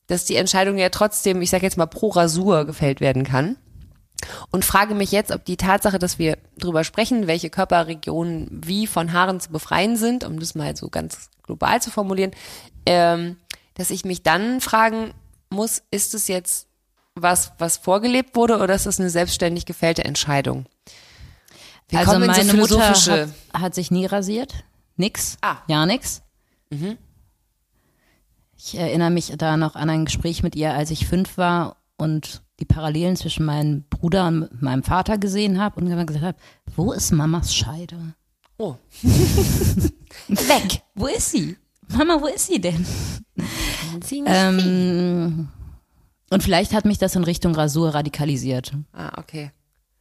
[0.07, 3.57] dass die Entscheidung ja trotzdem, ich sage jetzt mal pro Rasur gefällt werden kann
[4.51, 9.13] und frage mich jetzt, ob die Tatsache, dass wir drüber sprechen, welche Körperregionen wie von
[9.13, 12.31] Haaren zu befreien sind, um das mal so ganz global zu formulieren,
[12.85, 13.37] ähm,
[13.75, 15.13] dass ich mich dann fragen
[15.49, 16.67] muss, ist es jetzt
[17.15, 20.65] was, was vorgelebt wurde oder ist es eine selbstständig gefällte Entscheidung?
[21.89, 24.65] Wir also meine so Mutter hat, hat sich nie rasiert.
[24.97, 25.37] Nix.
[25.41, 25.57] Ah.
[25.67, 26.23] Ja, nix.
[28.57, 32.41] Ich erinnere mich da noch an ein Gespräch mit ihr, als ich fünf war und
[32.59, 36.37] die Parallelen zwischen meinem Bruder und meinem Vater gesehen habe und gesagt habe,
[36.75, 37.97] wo ist Mamas Scheide?
[38.57, 38.75] oh.
[40.27, 40.81] weg.
[40.95, 41.57] Wo ist sie?
[41.89, 42.85] Mama, wo ist sie denn?
[44.03, 45.49] Sie Ähm,
[46.29, 48.73] und vielleicht hat mich das in Richtung Rasur radikalisiert.
[48.93, 49.51] ah, okay.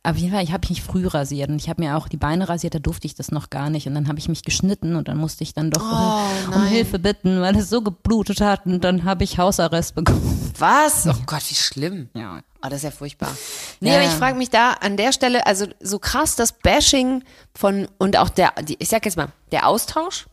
[0.06, 2.46] Auf jeden Fall, ich habe mich früh rasiert und ich habe mir auch die Beine
[2.46, 3.86] rasiert, da durfte ich das noch gar nicht.
[3.86, 6.98] Und dann habe ich mich geschnitten und dann musste ich dann doch um, um Hilfe
[6.98, 10.52] bitten, weil es so geblutet hat und dann habe ich Hausarrest bekommen.
[10.58, 11.06] Was?
[11.06, 12.10] Oh Gott, wie schlimm.
[12.14, 12.40] Ja.
[12.62, 13.30] Oh, das ist ja furchtbar.
[13.80, 17.24] Nee, Ja, aber ich frage mich da an der Stelle, also so krass das Bashing
[17.54, 20.26] von und auch der, ich sag jetzt mal, der Austausch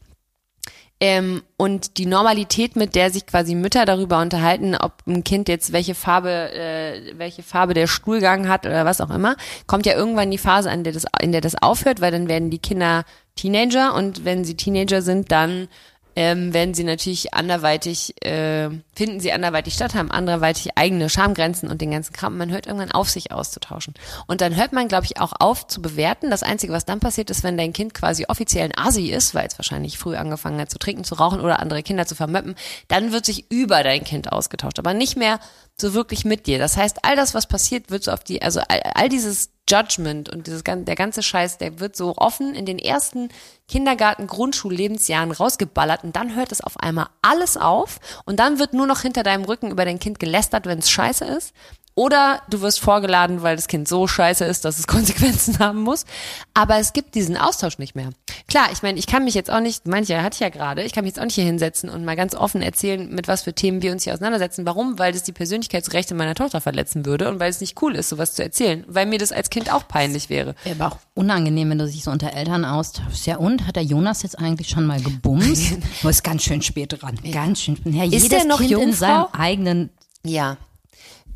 [1.04, 5.74] ähm, und die Normalität, mit der sich quasi Mütter darüber unterhalten, ob ein Kind jetzt
[5.74, 9.36] welche Farbe, äh, welche Farbe der Stuhlgang hat oder was auch immer,
[9.66, 12.52] kommt ja irgendwann die Phase, an der das, in der das aufhört, weil dann werden
[12.52, 13.04] die Kinder
[13.36, 15.70] Teenager und wenn sie Teenager sind, dann
[16.16, 21.82] ähm, werden sie natürlich anderweitig, äh, finden sie anderweitig statt, haben anderweitig eigene Schamgrenzen und
[21.82, 22.38] den ganzen Kram.
[22.38, 23.94] Man hört irgendwann auf, sich auszutauschen.
[24.28, 26.30] Und dann hört man, glaube ich, auch auf zu bewerten.
[26.30, 29.48] Das Einzige, was dann passiert, ist, wenn dein Kind quasi offiziell ein Asi ist, weil
[29.48, 32.56] es wahrscheinlich früh angefangen hat zu trinken, zu rauchen oder andere Kinder zu vermöppen,
[32.88, 35.40] dann wird sich über dein Kind ausgetauscht, aber nicht mehr
[35.82, 36.60] so wirklich mit dir.
[36.60, 40.30] Das heißt, all das, was passiert, wird so auf die, also all, all dieses Judgment
[40.30, 43.30] und dieses, der ganze Scheiß, der wird so offen in den ersten
[43.68, 48.88] Kindergarten, Grundschullebensjahren rausgeballert und dann hört es auf einmal alles auf und dann wird nur
[48.88, 51.54] noch hinter deinem Rücken über dein Kind gelästert, wenn es scheiße ist.
[51.94, 56.06] Oder du wirst vorgeladen, weil das Kind so scheiße ist, dass es Konsequenzen haben muss.
[56.54, 58.10] Aber es gibt diesen Austausch nicht mehr.
[58.48, 60.94] Klar, ich meine, ich kann mich jetzt auch nicht, manche hatte ich ja gerade, ich
[60.94, 63.54] kann mich jetzt auch nicht hier hinsetzen und mal ganz offen erzählen, mit was für
[63.54, 64.66] Themen wir uns hier auseinandersetzen.
[64.66, 65.00] Warum?
[65.00, 68.34] Weil das die Persönlichkeitsrechte meiner Tochter verletzen würde und weil es nicht cool ist, sowas
[68.34, 68.86] zu erzählen.
[68.88, 70.56] Weil mir das als Kind auch peinlich wäre.
[70.64, 73.26] Wäre aber auch unangenehm, wenn du dich so unter Eltern austauschst.
[73.26, 73.68] Ja, und?
[73.68, 75.74] Hat der Jonas jetzt eigentlich schon mal gebumst?
[76.02, 77.20] Du ist ganz schön spät dran.
[77.32, 77.78] Ganz schön.
[77.86, 79.90] Ja, Ist jedes der noch kind in seinem eigenen
[80.26, 80.58] Ja.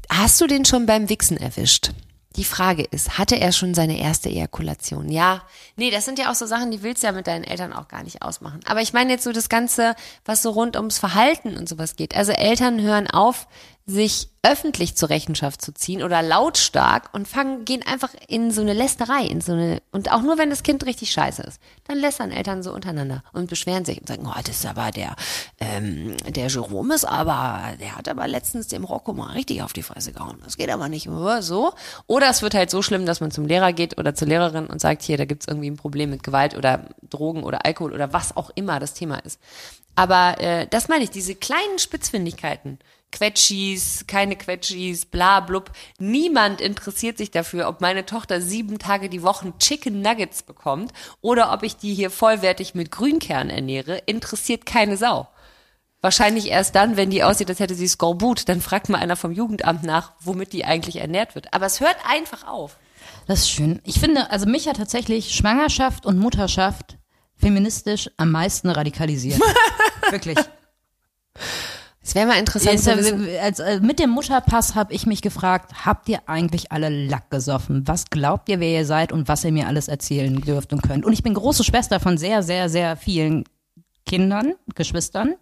[0.10, 1.92] Hast du den schon beim Wichsen erwischt?
[2.36, 5.10] Die Frage ist, hatte er schon seine erste Ejakulation?
[5.10, 5.44] Ja.
[5.78, 7.88] Nee, das sind ja auch so Sachen, die willst du ja mit deinen Eltern auch
[7.88, 8.60] gar nicht ausmachen.
[8.66, 9.96] Aber ich meine jetzt so das Ganze,
[10.26, 12.14] was so rund ums Verhalten und sowas geht.
[12.14, 13.48] Also Eltern hören auf,
[13.88, 18.74] sich öffentlich zur Rechenschaft zu ziehen oder lautstark und fangen, gehen einfach in so eine
[18.74, 22.32] Lästerei, in so eine, und auch nur wenn das Kind richtig scheiße ist, dann lästern
[22.32, 25.16] Eltern so untereinander und beschweren sich und sagen, oh, das ist aber der,
[25.60, 29.84] ähm, der Jerome ist aber, der hat aber letztens dem Rocco mal richtig auf die
[29.84, 30.40] Fresse gehauen.
[30.44, 31.74] Das geht aber nicht nur so.
[32.08, 34.82] Oder es wird halt so schlimm, dass man zum Lehrer geht oder zur Lehrerin und
[34.82, 38.36] sagt, hier, da gibt's irgendwie ein Problem mit Gewalt oder Drogen oder Alkohol oder was
[38.36, 39.40] auch immer das Thema ist.
[39.96, 42.80] Aber äh, das meine ich, diese kleinen Spitzfindigkeiten,
[43.12, 45.72] Quetschis, keine Quetschis, bla blub.
[46.00, 50.92] Niemand interessiert sich dafür, ob meine Tochter sieben Tage die Woche Chicken Nuggets bekommt
[51.22, 53.98] oder ob ich die hier vollwertig mit Grünkern ernähre.
[54.06, 55.28] Interessiert keine Sau.
[56.02, 58.48] Wahrscheinlich erst dann, wenn die aussieht, als hätte sie Skorbut.
[58.48, 61.54] Dann fragt mal einer vom Jugendamt nach, womit die eigentlich ernährt wird.
[61.54, 62.78] Aber es hört einfach auf.
[63.28, 63.82] Das ist schön.
[63.86, 66.98] Ich finde, also mich hat tatsächlich Schwangerschaft und Mutterschaft
[67.36, 69.40] feministisch am meisten radikalisiert.
[70.12, 70.38] Wirklich.
[72.06, 73.28] Es wäre mal interessant zu wissen.
[73.42, 77.88] als, äh, mit dem Mutterpass habe ich mich gefragt, habt ihr eigentlich alle Lack gesoffen?
[77.88, 81.04] Was glaubt ihr, wer ihr seid und was ihr mir alles erzählen dürft und könnt?
[81.04, 83.44] Und ich bin große Schwester von sehr, sehr, sehr vielen
[84.06, 85.34] Kindern, Geschwistern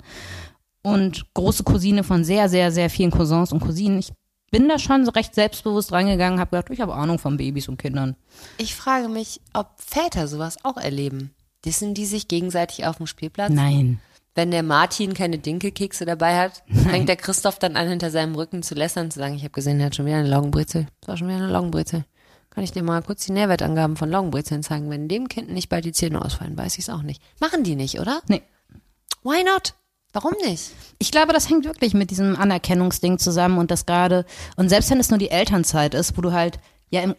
[0.84, 4.00] und große Cousine von sehr, sehr, sehr vielen Cousins und Cousinen.
[4.00, 4.14] Ich
[4.50, 8.16] bin da schon recht selbstbewusst reingegangen, habe gedacht, ich habe Ahnung von Babys und Kindern.
[8.58, 11.32] Ich frage mich, ob Väter sowas auch erleben.
[11.66, 13.52] Dissen die sich gegenseitig auf dem Spielplatz?
[13.52, 14.00] Nein.
[14.36, 18.64] Wenn der Martin keine Dinkelkekse dabei hat, fängt der Christoph dann an, hinter seinem Rücken
[18.64, 20.88] zu lästern und zu sagen, ich habe gesehen, er hat schon wieder eine Laugenbrezel.
[21.02, 22.06] Das war schon wieder eine Laugenbrezel.
[22.50, 24.90] Kann ich dir mal kurz die Nährwertangaben von Laugenbrezeln zeigen?
[24.92, 27.22] Wenn dem Kind nicht bald die Zähne ausfallen, weiß ich es auch nicht.
[27.40, 28.22] Machen die nicht, oder?
[28.28, 28.44] Nee.
[29.24, 29.74] Why not?
[30.14, 30.72] Warum nicht?
[31.00, 34.26] Ich glaube, das hängt wirklich mit diesem Anerkennungsding zusammen und das gerade,
[34.56, 36.60] und selbst wenn es nur die Elternzeit ist, wo du halt,
[36.92, 37.16] ja, im,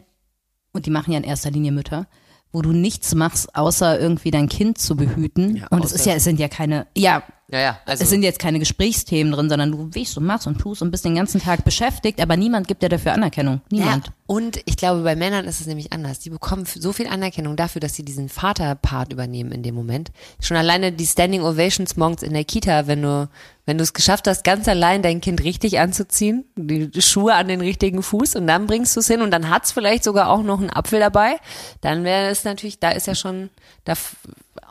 [0.71, 2.07] und die machen ja in erster Linie Mütter,
[2.55, 5.57] wo du nichts machst, außer irgendwie dein Kind zu behüten.
[5.57, 7.21] Ja, und es ist ja, es sind ja keine, ja,
[7.51, 7.79] Ja, ja.
[7.85, 10.89] Also, es sind jetzt keine Gesprächsthemen drin, sondern du wichst und machst und tust und
[10.89, 13.61] bist den ganzen Tag beschäftigt, aber niemand gibt dir dafür Anerkennung.
[13.71, 14.11] ja, Niemand.
[14.25, 16.17] und ich glaube, bei Männern ist es nämlich anders.
[16.19, 20.11] Die bekommen so viel Anerkennung dafür, dass sie diesen Vaterpart übernehmen in dem Moment.
[20.39, 23.29] Schon alleine die Standing Ovations morgens in der Kita, wenn du,
[23.67, 27.61] wenn du es geschafft hast, ganz allein dein Kind richtig anzuziehen, die Schuhe an den
[27.61, 30.59] richtigen Fuß und dann bringst du es hin und dann hat's vielleicht sogar auch noch
[30.59, 31.37] einen Apfel dabei,
[31.81, 33.51] dann wäre es natürlich, da ist ja schon,
[33.83, 33.93] da,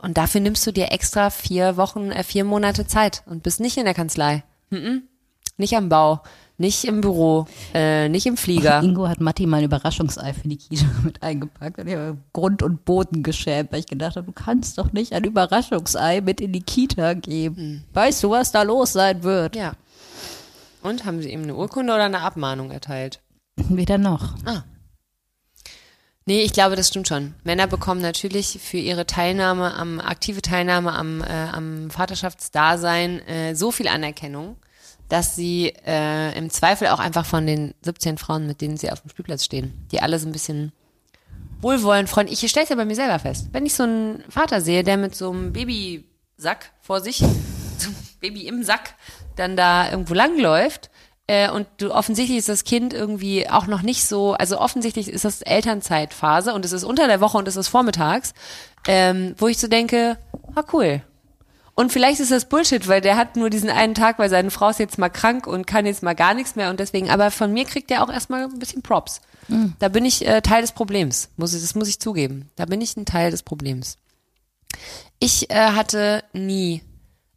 [0.05, 3.76] und dafür nimmst du dir extra vier Wochen, äh, vier Monate Zeit und bist nicht
[3.76, 4.44] in der Kanzlei.
[4.70, 5.05] Mhm.
[5.57, 6.20] Nicht am Bau,
[6.59, 8.82] nicht im Büro, äh, nicht im Flieger.
[8.82, 12.62] Ingo hat Matti mal ein Überraschungsei für die Kita mit eingepackt und ich habe Grund
[12.62, 16.52] und Boden geschämt, weil ich gedacht habe, du kannst doch nicht ein Überraschungsei mit in
[16.52, 17.84] die Kita geben.
[17.92, 19.57] Weißt du, was da los sein wird?
[19.57, 19.72] Ja.
[20.82, 23.20] Und haben sie ihm eine Urkunde oder eine Abmahnung erteilt?
[23.57, 24.34] Weder noch.
[26.27, 27.35] Nee, ich glaube, das stimmt schon.
[27.45, 33.70] Männer bekommen natürlich für ihre Teilnahme am, aktive Teilnahme am, äh, am Vaterschaftsdasein äh, so
[33.70, 34.57] viel Anerkennung,
[35.11, 39.03] dass sie äh, im Zweifel auch einfach von den 17 Frauen, mit denen sie auf
[39.03, 40.72] dem Spielplatz stehen, die alle so ein bisschen
[41.61, 42.29] wohlwollend freuen.
[42.29, 43.49] Ich stelle es ja bei mir selber fest.
[43.53, 47.18] Wenn ich so einen Vater sehe, der mit so einem Babysack vor sich,
[47.79, 48.95] so einem Baby im Sack,
[49.37, 50.89] dann da irgendwo langläuft,
[51.27, 55.25] äh, und du offensichtlich ist das Kind irgendwie auch noch nicht so, also offensichtlich ist
[55.25, 58.35] das Elternzeitphase und es ist unter der Woche und es ist vormittags,
[58.87, 60.18] ähm, wo ich so denke,
[60.55, 61.03] ah cool.
[61.77, 64.68] Und vielleicht ist das Bullshit, weil der hat nur diesen einen Tag, weil seine Frau
[64.68, 67.53] ist jetzt mal krank und kann jetzt mal gar nichts mehr und deswegen, aber von
[67.53, 69.20] mir kriegt er auch erstmal ein bisschen Props.
[69.79, 72.51] Da bin ich äh, Teil des Problems, muss ich, das muss ich zugeben.
[72.57, 73.97] Da bin ich ein Teil des Problems.
[75.18, 76.83] Ich äh, hatte nie,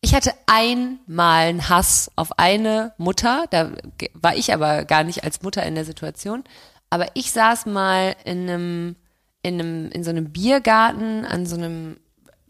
[0.07, 3.73] Ich hatte einmal einen Hass auf eine Mutter, da
[4.13, 6.45] war ich aber gar nicht als Mutter in der Situation,
[6.89, 8.95] aber ich saß mal in einem,
[9.41, 11.97] in einem, in so einem Biergarten, an so einem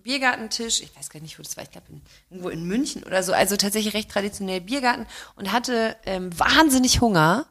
[0.03, 1.87] Biergartentisch, ich weiß gar nicht, wo das war, ich glaube
[2.29, 5.07] irgendwo in München oder so, also tatsächlich recht traditionell Biergarten.
[5.35, 7.47] Und hatte ähm, wahnsinnig Hunger.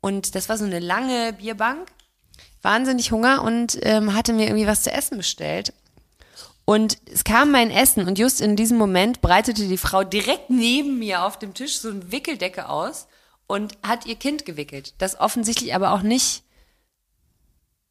[0.00, 1.90] Und das war so eine lange Bierbank,
[2.62, 5.74] wahnsinnig Hunger und ähm, hatte mir irgendwie was zu essen bestellt
[6.64, 10.98] und es kam mein Essen und just in diesem Moment breitete die Frau direkt neben
[10.98, 13.08] mir auf dem Tisch so eine Wickeldecke aus
[13.46, 16.44] und hat ihr Kind gewickelt, das offensichtlich aber auch nicht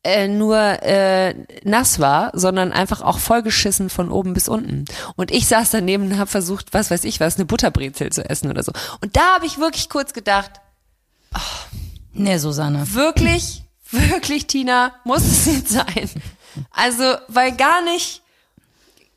[0.03, 4.85] äh, nur äh, nass war, sondern einfach auch vollgeschissen von oben bis unten.
[5.15, 8.49] Und ich saß daneben und habe versucht, was weiß ich was, eine Butterbrezel zu essen
[8.49, 8.71] oder so.
[9.01, 10.51] Und da habe ich wirklich kurz gedacht,
[11.35, 11.77] oh,
[12.13, 12.93] nee, Susanne.
[12.93, 16.09] Wirklich, wirklich, Tina, muss es jetzt sein?
[16.71, 18.23] Also, weil gar nicht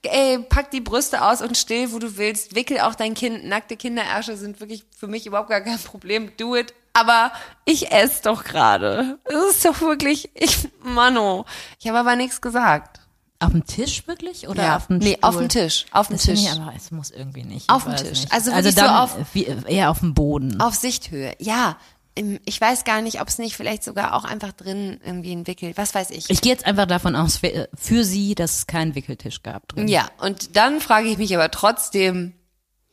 [0.07, 2.55] ey, pack die Brüste aus und still, wo du willst.
[2.55, 3.45] Wickel auch dein Kind.
[3.45, 6.31] Nackte Kinderärsche sind wirklich für mich überhaupt gar kein Problem.
[6.37, 6.73] Do it.
[6.93, 7.33] Aber
[7.65, 9.19] ich esse doch gerade.
[9.25, 11.45] Es ist doch wirklich, ich, Mano.
[11.81, 13.01] Ich habe aber nichts gesagt.
[13.41, 14.77] Auf dem Tisch wirklich oder Ja.
[14.77, 15.19] auf dem Nee, Stuhl?
[15.29, 15.87] auf dem Tisch.
[15.91, 16.41] Auf dem Das Tisch.
[16.41, 17.69] ich aber, es muss irgendwie nicht.
[17.69, 18.21] Auf dem Tisch.
[18.21, 18.33] Nicht.
[18.33, 20.61] Also also wirklich so dann auf- wie, eher auf dem Boden.
[20.61, 21.35] Auf Sichthöhe.
[21.41, 21.77] Ja.
[22.17, 25.77] Ich weiß gar nicht, ob es nicht vielleicht sogar auch einfach drin irgendwie ein Wickel,
[25.77, 26.31] was weiß ich.
[26.31, 29.89] Ich gehe jetzt einfach davon aus, für, für sie, dass es keinen Wickeltisch gab drin.
[29.89, 32.35] Ja, und dann frage ich mich aber trotzdem,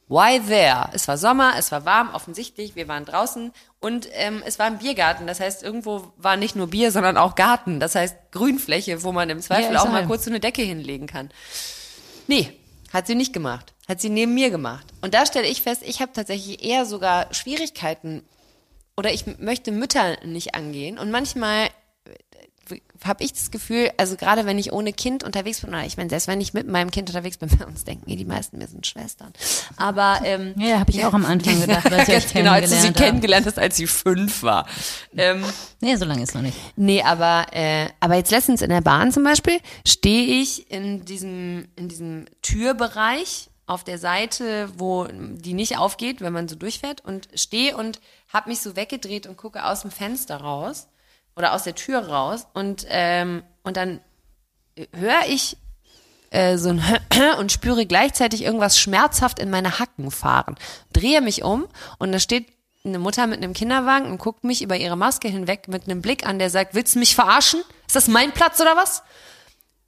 [0.07, 0.89] why there?
[0.93, 4.79] Es war Sommer, es war warm, offensichtlich, wir waren draußen und ähm, es war ein
[4.79, 5.27] Biergarten.
[5.27, 7.79] Das heißt, irgendwo war nicht nur Bier, sondern auch Garten.
[7.79, 11.07] Das heißt, Grünfläche, wo man im Zweifel Ja, auch mal kurz so eine Decke hinlegen
[11.07, 11.29] kann.
[12.27, 12.53] Nee,
[12.91, 13.73] hat sie nicht gemacht.
[13.87, 14.85] Hat sie neben mir gemacht.
[15.01, 18.23] Und da stelle ich fest, ich habe tatsächlich eher sogar Schwierigkeiten
[19.01, 20.99] oder ich möchte Mütter nicht angehen.
[20.99, 21.69] Und manchmal
[23.03, 26.11] habe ich das Gefühl, also gerade wenn ich ohne Kind unterwegs bin, oder ich meine,
[26.11, 28.67] selbst wenn ich mit meinem Kind unterwegs bin, bei uns denken eh die meisten, wir
[28.67, 29.33] sind Schwestern.
[29.75, 32.93] Aber ähm, Ja, habe ich auch am Anfang gedacht, als ich genau, als du sie
[32.93, 34.67] kennengelernt hast, als sie fünf war.
[35.17, 35.43] Ähm,
[35.79, 36.57] Nee, so lange ist noch nicht.
[36.75, 41.67] Nee, aber, äh, aber jetzt letztens in der Bahn zum Beispiel stehe ich in diesem,
[41.75, 47.29] in diesem Türbereich auf der Seite, wo die nicht aufgeht, wenn man so durchfährt und
[47.35, 50.89] stehe und habe mich so weggedreht und gucke aus dem Fenster raus
[51.37, 54.01] oder aus der Tür raus und, ähm, und dann
[54.93, 55.55] höre ich
[56.31, 56.83] äh, so ein
[57.39, 60.55] und spüre gleichzeitig irgendwas schmerzhaft in meine Hacken fahren.
[60.91, 61.65] Drehe mich um
[61.97, 62.47] und da steht
[62.83, 66.25] eine Mutter mit einem Kinderwagen und guckt mich über ihre Maske hinweg mit einem Blick
[66.27, 67.61] an, der sagt, willst du mich verarschen?
[67.87, 69.01] Ist das mein Platz oder was?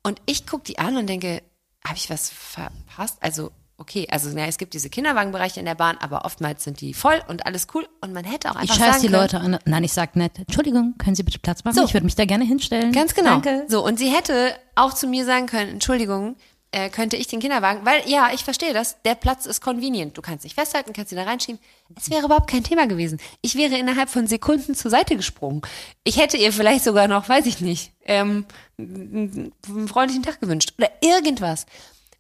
[0.04, 1.44] Und ich gucke die an und denke,
[1.86, 3.18] habe ich was verpasst?
[3.20, 3.52] Also,
[3.84, 7.22] okay, also ja, es gibt diese Kinderwagenbereiche in der Bahn, aber oftmals sind die voll
[7.28, 9.60] und alles cool und man hätte auch Ich einfach scheiß sagen die können, Leute an.
[9.66, 10.40] Nein, ich sag nett.
[10.40, 11.76] Entschuldigung, können Sie bitte Platz machen?
[11.76, 11.84] So.
[11.84, 12.94] Ich würde mich da gerne hinstellen.
[12.94, 13.42] Ganz genau.
[13.42, 13.66] Danke.
[13.68, 16.38] So, und sie hätte auch zu mir sagen können, Entschuldigung,
[16.72, 20.18] äh, könnte ich den Kinderwagen, weil ja, ich verstehe das, der Platz ist convenient.
[20.18, 21.62] Du kannst dich festhalten, kannst ihn da reinschieben.
[21.96, 23.20] Es wäre überhaupt kein Thema gewesen.
[23.42, 25.62] Ich wäre innerhalb von Sekunden zur Seite gesprungen.
[26.04, 28.46] Ich hätte ihr vielleicht sogar noch, weiß ich nicht, ähm,
[28.80, 29.54] einen
[29.88, 31.68] freundlichen Tag gewünscht oder irgendwas.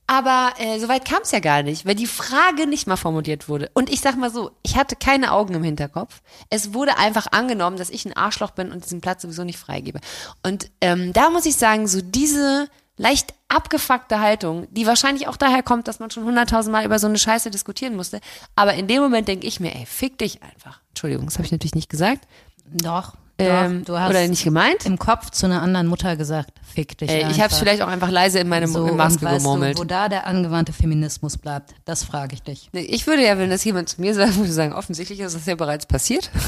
[0.05, 3.71] Aber äh, soweit kam es ja gar nicht, weil die Frage nicht mal formuliert wurde.
[3.73, 6.21] Und ich sag mal so, ich hatte keine Augen im Hinterkopf.
[6.49, 9.99] Es wurde einfach angenommen, dass ich ein Arschloch bin und diesen Platz sowieso nicht freigebe.
[10.43, 15.63] Und ähm, da muss ich sagen, so diese leicht abgefuckte Haltung, die wahrscheinlich auch daher
[15.63, 18.19] kommt, dass man schon hunderttausendmal über so eine Scheiße diskutieren musste.
[18.55, 20.81] Aber in dem Moment denke ich mir, ey, fick dich einfach.
[20.89, 22.27] Entschuldigung, das habe ich natürlich nicht gesagt.
[22.65, 23.93] Doch, Ähm, doch.
[23.93, 24.85] Du hast oder nicht gemeint.
[24.85, 27.87] im Kopf zu einer anderen Mutter gesagt, fick dich Ey, ich habe es vielleicht auch
[27.87, 29.77] einfach leise in meine so, Maske und gemurmelt.
[29.77, 32.69] Du, wo da der angewandte Feminismus bleibt, das frage ich dich.
[32.73, 35.45] Ich würde ja, wenn das jemand zu mir sagt, würde ich sagen, offensichtlich ist das
[35.45, 36.29] ja bereits passiert.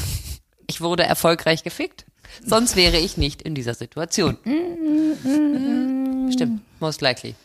[0.68, 2.08] Ich wurde erfolgreich gefickt.
[2.44, 4.36] Sonst wäre ich nicht in dieser Situation.
[6.32, 7.36] Stimmt, most likely.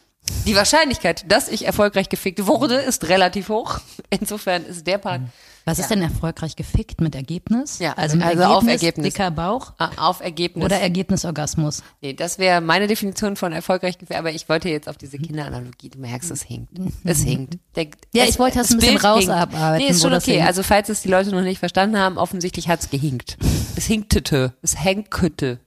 [0.47, 3.79] Die Wahrscheinlichkeit, dass ich erfolgreich gefickt wurde, ist relativ hoch.
[4.11, 5.21] Insofern ist der Part
[5.67, 7.79] Was ist denn erfolgreich gefickt mit Ergebnis?
[7.79, 9.13] Ja, also, mit also Ergebnis, auf Ergebnis.
[9.15, 10.65] dicker Bauch ah, auf Ergebnis.
[10.65, 11.83] oder Ergebnisorgasmus?
[12.01, 14.19] nee, das wäre meine Definition von erfolgreich gefickt.
[14.19, 15.91] Aber ich wollte jetzt auf diese Kinderanalogie.
[15.91, 16.73] Du merkst, es hinkt.
[17.05, 17.59] Es hinkt.
[17.77, 20.41] Der, Ja, es- ich wollte das ein bisschen rausarbeiten, Nee, ist schon okay.
[20.43, 23.37] Also falls es die Leute noch nicht verstanden haben, offensichtlich hat's gehinkt.
[23.77, 24.55] Es hinktete.
[24.63, 25.61] Es hängkete.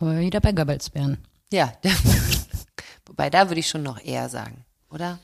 [0.00, 1.18] Wo wir wieder bei Goebbels wären.
[1.52, 1.72] Ja,
[3.10, 5.18] wobei da würde ich schon noch eher sagen, oder?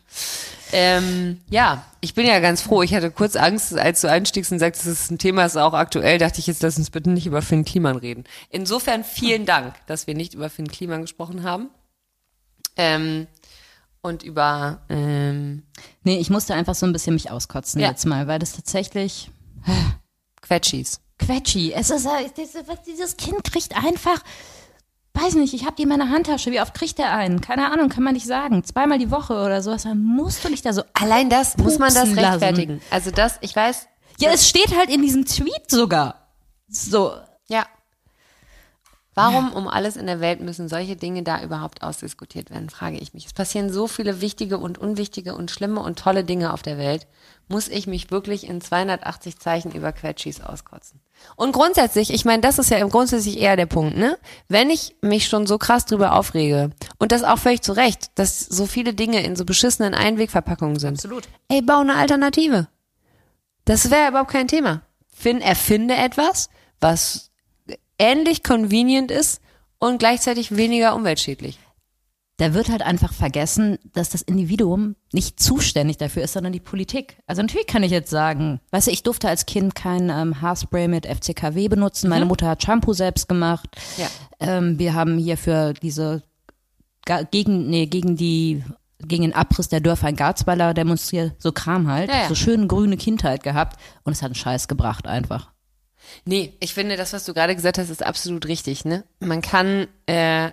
[0.73, 2.83] Ähm, ja, ich bin ja ganz froh.
[2.83, 5.75] Ich hatte kurz Angst, als du einstiegst und sagst, das ist ein Thema, ist auch
[5.75, 8.25] aktuell, dachte ich jetzt, lass uns bitte nicht über Finn Kliman reden.
[8.51, 11.71] Insofern vielen Dank, dass wir nicht über Finn Kliman gesprochen haben.
[12.77, 13.29] Ähm,
[14.03, 15.63] und über, ähm,
[16.03, 17.89] Nee, ich musste einfach so ein bisschen mich auskotzen Ja.
[17.89, 19.31] jetzt mal, weil das tatsächlich
[20.43, 21.01] Quetschis.
[21.19, 21.73] Quetschi.
[21.73, 22.07] Es ist
[22.87, 24.23] dieses Kind kriegt einfach
[25.17, 27.41] weiß nicht, ich habe die in meiner Handtasche, wie oft kriegt der einen?
[27.41, 28.63] Keine Ahnung, kann man nicht sagen.
[28.65, 31.89] Zweimal die Woche oder sowas, dann musst du dich da so Allein das muss man
[31.93, 32.29] das pupsen lassen.
[32.43, 32.81] rechtfertigen.
[32.91, 33.89] Also das, ich weiß,
[34.21, 36.27] Ja, es steht halt in diesem Tweet sogar.
[36.69, 37.13] So,
[37.49, 37.65] ja.
[39.19, 43.15] Warum um alles in der Welt müssen solche Dinge da überhaupt ausdiskutiert werden, frage ich
[43.15, 43.25] mich.
[43.25, 47.07] Es passieren so viele wichtige und unwichtige und schlimme und tolle Dinge auf der Welt.
[47.49, 51.01] Muss ich mich wirklich in 280 Zeichen über Quetschis auskotzen?
[51.35, 54.19] Und grundsätzlich, ich meine, das ist ja im grundsätzlich eher der Punkt, ne?
[54.49, 58.41] Wenn ich mich schon so krass drüber aufrege und das auch völlig zu Recht, dass
[58.41, 60.97] so viele Dinge in so beschissenen Einwegverpackungen sind.
[60.97, 61.27] Absolut.
[61.49, 62.69] Ey, bau eine Alternative.
[63.65, 64.83] Das wäre überhaupt kein Thema.
[65.09, 66.51] Finn, erfinde etwas,
[66.81, 67.31] was
[67.99, 69.41] ähnlich convenient ist
[69.79, 71.59] und gleichzeitig weniger umweltschädlich.
[72.39, 77.17] da wird halt einfach vergessen, dass das Individuum nicht zuständig dafür ist, sondern die Politik.
[77.27, 80.87] Also natürlich kann ich jetzt sagen, weißt du, ich durfte als Kind kein ähm, Haarspray
[80.89, 82.11] mit FCKW benutzen.
[82.11, 83.69] Meine Mutter hat Shampoo selbst gemacht.
[83.97, 84.09] Ja.
[84.41, 86.23] Ähm, wir haben hier für diese
[87.31, 88.63] gegen nee, gegen die
[88.99, 92.29] gegen den Abriss der Dörfer in Garzweiler demonstriert, so Kram halt, Ja, ja.
[92.29, 95.53] so schön grüne Kindheit gehabt und es hat einen Scheiß gebracht einfach.
[96.25, 98.85] Nee, ich finde, das, was du gerade gesagt hast, ist absolut richtig.
[98.85, 99.05] Ne?
[99.21, 100.51] Man kann, äh,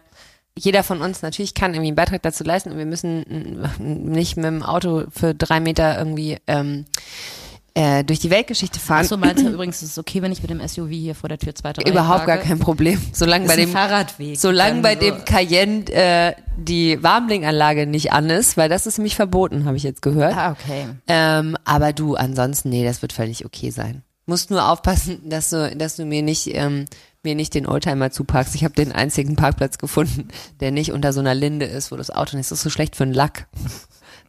[0.58, 4.45] jeder von uns natürlich kann irgendwie einen Beitrag dazu leisten und wir müssen nicht mit
[4.45, 6.86] dem Auto für drei Meter irgendwie ähm,
[7.76, 9.01] äh, durch die Weltgeschichte fahren.
[9.01, 11.39] Achso, meinst du übrigens, ist es okay, wenn ich mit dem SUV hier vor der
[11.39, 12.49] Tür zweite Reihe Überhaupt gar parke?
[12.49, 13.01] kein Problem.
[13.14, 14.39] Solange bei dem Fahrradweg.
[14.39, 15.01] Solange bei so.
[15.01, 19.84] dem Cayenne äh, die Warmblinkanlage nicht an ist, weil das ist nämlich verboten, habe ich
[19.84, 20.36] jetzt gehört.
[20.36, 20.86] Ah, okay.
[21.08, 24.04] Ähm, aber du, ansonsten, nee, das wird völlig okay sein.
[24.26, 26.86] Musst nur aufpassen, dass du, dass du mir nicht, ähm,
[27.24, 28.55] mir nicht den Oldtimer zupackst.
[28.55, 32.09] Ich habe den einzigen Parkplatz gefunden, der nicht unter so einer Linde ist, wo das
[32.09, 32.49] Auto nicht.
[32.49, 33.47] Das ist so schlecht für den Lack.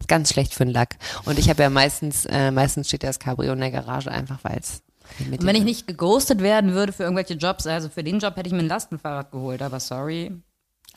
[0.01, 0.97] ist ganz schlecht für den Lack.
[1.25, 4.39] Und ich habe ja meistens, äh, meistens steht ja das Cabrio in der Garage einfach,
[4.43, 4.83] weil es
[5.19, 8.49] Und wenn ich nicht geghostet werden würde für irgendwelche Jobs, also für den Job hätte
[8.49, 10.33] ich mir ein Lastenfahrrad geholt, aber sorry.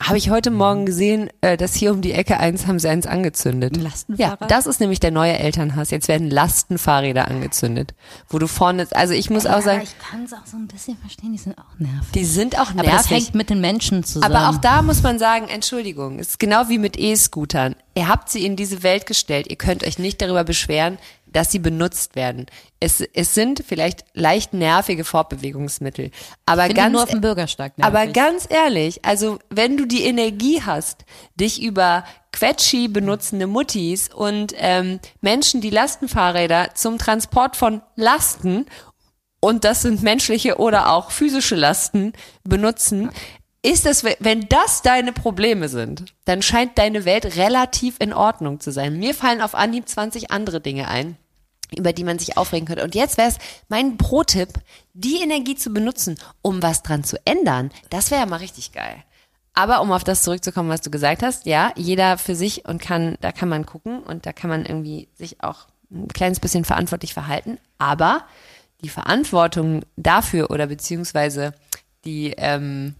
[0.00, 3.06] Habe ich heute Morgen gesehen, äh, dass hier um die Ecke eins haben sie eins
[3.06, 3.76] angezündet.
[3.76, 4.40] Ein Lastenfahrrad?
[4.40, 5.90] Ja, das ist nämlich der neue Elternhass.
[5.90, 7.94] Jetzt werden Lastenfahrräder angezündet,
[8.28, 10.96] wo du vorne, also ich muss auch sagen, ich kann es auch so ein bisschen
[10.98, 12.12] verstehen, die sind auch nervig.
[12.14, 13.10] die sind auch aber das nervig.
[13.26, 14.34] hängt mit den Menschen zusammen.
[14.34, 17.74] Aber auch da muss man sagen, Entschuldigung, es ist genau wie mit E-Scootern.
[17.94, 19.48] Ihr habt sie in diese Welt gestellt.
[19.50, 20.98] Ihr könnt euch nicht darüber beschweren,
[21.32, 22.46] dass sie benutzt werden.
[22.80, 26.10] Es, es sind vielleicht leicht nervige Fortbewegungsmittel.
[26.46, 27.94] Aber ganz, nur auf dem Bürgersteig nervig.
[27.94, 31.04] aber ganz ehrlich, also wenn du die Energie hast,
[31.34, 38.66] dich über Quetschi benutzende Muttis und ähm, Menschen, die Lastenfahrräder zum Transport von Lasten
[39.40, 42.12] und das sind menschliche oder auch physische Lasten
[42.44, 43.10] benutzen,
[43.62, 48.70] ist das, wenn das deine Probleme sind, dann scheint deine Welt relativ in Ordnung zu
[48.70, 48.98] sein.
[48.98, 51.16] Mir fallen auf Anhieb 20 andere Dinge ein,
[51.76, 52.84] über die man sich aufregen könnte.
[52.84, 53.38] Und jetzt wäre es
[53.68, 54.54] mein Pro-Tipp,
[54.94, 57.70] die Energie zu benutzen, um was dran zu ändern.
[57.90, 59.02] Das wäre ja mal richtig geil.
[59.54, 63.18] Aber um auf das zurückzukommen, was du gesagt hast, ja, jeder für sich und kann,
[63.20, 67.12] da kann man gucken und da kann man irgendwie sich auch ein kleines bisschen verantwortlich
[67.12, 67.58] verhalten.
[67.76, 68.24] Aber
[68.82, 71.54] die Verantwortung dafür oder beziehungsweise
[72.04, 72.94] die, ähm,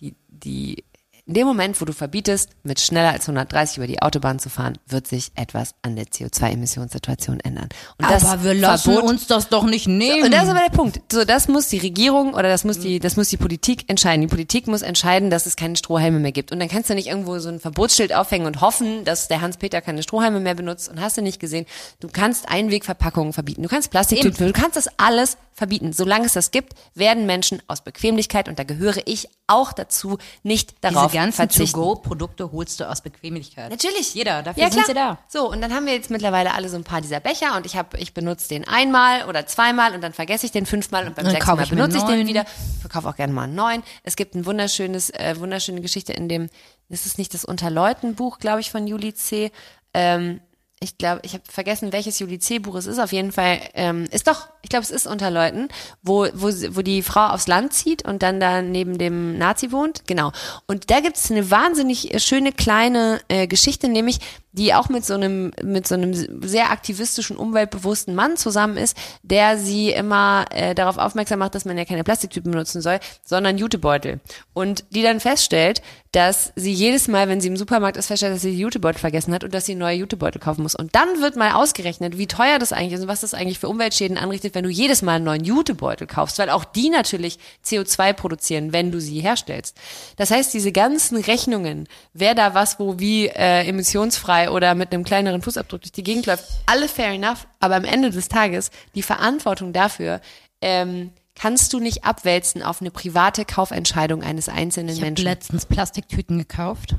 [0.00, 0.84] die, die,
[1.26, 4.78] in dem Moment, wo du verbietest, mit schneller als 130 über die Autobahn zu fahren,
[4.86, 7.68] wird sich etwas an der CO2-Emissionssituation ändern.
[7.98, 10.24] Und aber wir lassen Verbot- uns das doch nicht nehmen.
[10.24, 11.00] und das ist aber der Punkt.
[11.12, 14.20] So, das muss die Regierung oder das muss die, das muss die Politik entscheiden.
[14.22, 16.52] Die Politik muss entscheiden, dass es keine Strohhalme mehr gibt.
[16.52, 19.80] Und dann kannst du nicht irgendwo so ein Verbotsschild aufhängen und hoffen, dass der Hans-Peter
[19.80, 21.66] keine Strohhalme mehr benutzt und hast du nicht gesehen.
[22.00, 23.62] Du kannst Einwegverpackungen verbieten.
[23.62, 25.92] Du kannst Plastiktüten, du kannst das alles verbieten.
[25.92, 30.74] Solange es das gibt, werden Menschen aus Bequemlichkeit, und da gehöre ich auch dazu, nicht
[30.80, 31.48] darauf ganzen.
[31.48, 33.70] To-Go-Produkte holst du aus Bequemlichkeit.
[33.70, 34.14] Natürlich.
[34.14, 35.18] Jeder, dafür ja, sind sie da.
[35.28, 37.76] So, und dann haben wir jetzt mittlerweile alle so ein paar dieser Becher und ich
[37.76, 41.24] habe, ich benutze den einmal oder zweimal und dann vergesse ich den fünfmal und beim
[41.24, 42.44] Dann sechsten Mal ich benutze ich den wieder.
[42.74, 43.82] Ich verkaufe auch gerne mal einen neuen.
[44.02, 46.48] Es gibt ein wunderschönes, äh, wunderschöne Geschichte in dem,
[46.88, 49.52] das ist nicht das Unterleuten-Buch, glaube ich, von Juli C.
[49.94, 50.40] Ähm,
[50.82, 52.98] ich glaube, ich habe vergessen, welches Juli C-Buch es ist.
[52.98, 55.68] Auf jeden Fall ähm, ist doch, ich glaube, es ist unter Leuten,
[56.02, 60.06] wo, wo, wo die Frau aufs Land zieht und dann da neben dem Nazi wohnt.
[60.06, 60.32] Genau.
[60.66, 64.20] Und da gibt es eine wahnsinnig äh, schöne kleine äh, Geschichte, nämlich
[64.52, 69.56] die auch mit so einem mit so einem sehr aktivistischen, umweltbewussten Mann zusammen ist, der
[69.56, 74.20] sie immer äh, darauf aufmerksam macht, dass man ja keine Plastiktüten benutzen soll, sondern Jutebeutel.
[74.52, 75.82] Und die dann feststellt,
[76.12, 79.32] dass sie jedes Mal, wenn sie im Supermarkt ist, feststellt, dass sie die Jutebeutel vergessen
[79.32, 80.74] hat und dass sie neue Jutebeutel kaufen muss.
[80.74, 83.68] Und dann wird mal ausgerechnet, wie teuer das eigentlich ist und was das eigentlich für
[83.68, 88.12] Umweltschäden anrichtet, wenn du jedes Mal einen neuen Jutebeutel kaufst, weil auch die natürlich CO2
[88.12, 89.76] produzieren, wenn du sie herstellst.
[90.16, 95.04] Das heißt, diese ganzen Rechnungen, wer da was wo wie äh, emissionsfrei oder mit einem
[95.04, 99.02] kleineren Fußabdruck durch die Gegend läuft, alle fair enough, aber am Ende des Tages die
[99.02, 100.20] Verantwortung dafür,
[100.60, 105.24] ähm, kannst du nicht abwälzen auf eine private Kaufentscheidung eines einzelnen Ich habe Menschen.
[105.24, 106.96] letztens Plastiktüten gekauft,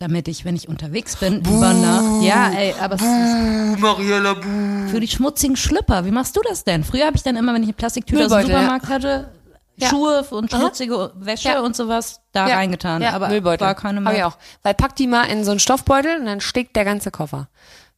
[0.00, 2.22] damit ich, wenn ich unterwegs bin, über Nacht.
[2.22, 4.88] Ja, ey, aber es ist Mariella Buh.
[4.90, 6.04] für die schmutzigen Schlüpper.
[6.04, 6.82] Wie machst du das denn?
[6.84, 8.60] Früher habe ich dann immer, wenn ich eine Plastiktüte aus dem Müllbeutel, ja.
[8.62, 9.30] Supermarkt hatte,
[9.76, 9.88] Ja.
[9.88, 11.60] Schuhe und schmutzige Wäsche Ja.
[11.60, 12.56] und sowas da Ja.
[12.56, 13.00] reingetan.
[13.02, 13.66] Ja, aber Müllbeutel.
[13.66, 14.26] war keine Hab ich mehr.
[14.28, 14.36] auch.
[14.62, 17.48] Weil pack die mal in so einen Stoffbeutel und dann stinkt der ganze Koffer.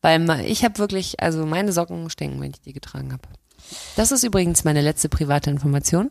[0.00, 3.22] Weil ich habe wirklich, also meine Socken stinken, wenn ich die getragen habe.
[3.96, 6.10] Das ist übrigens meine letzte private Information.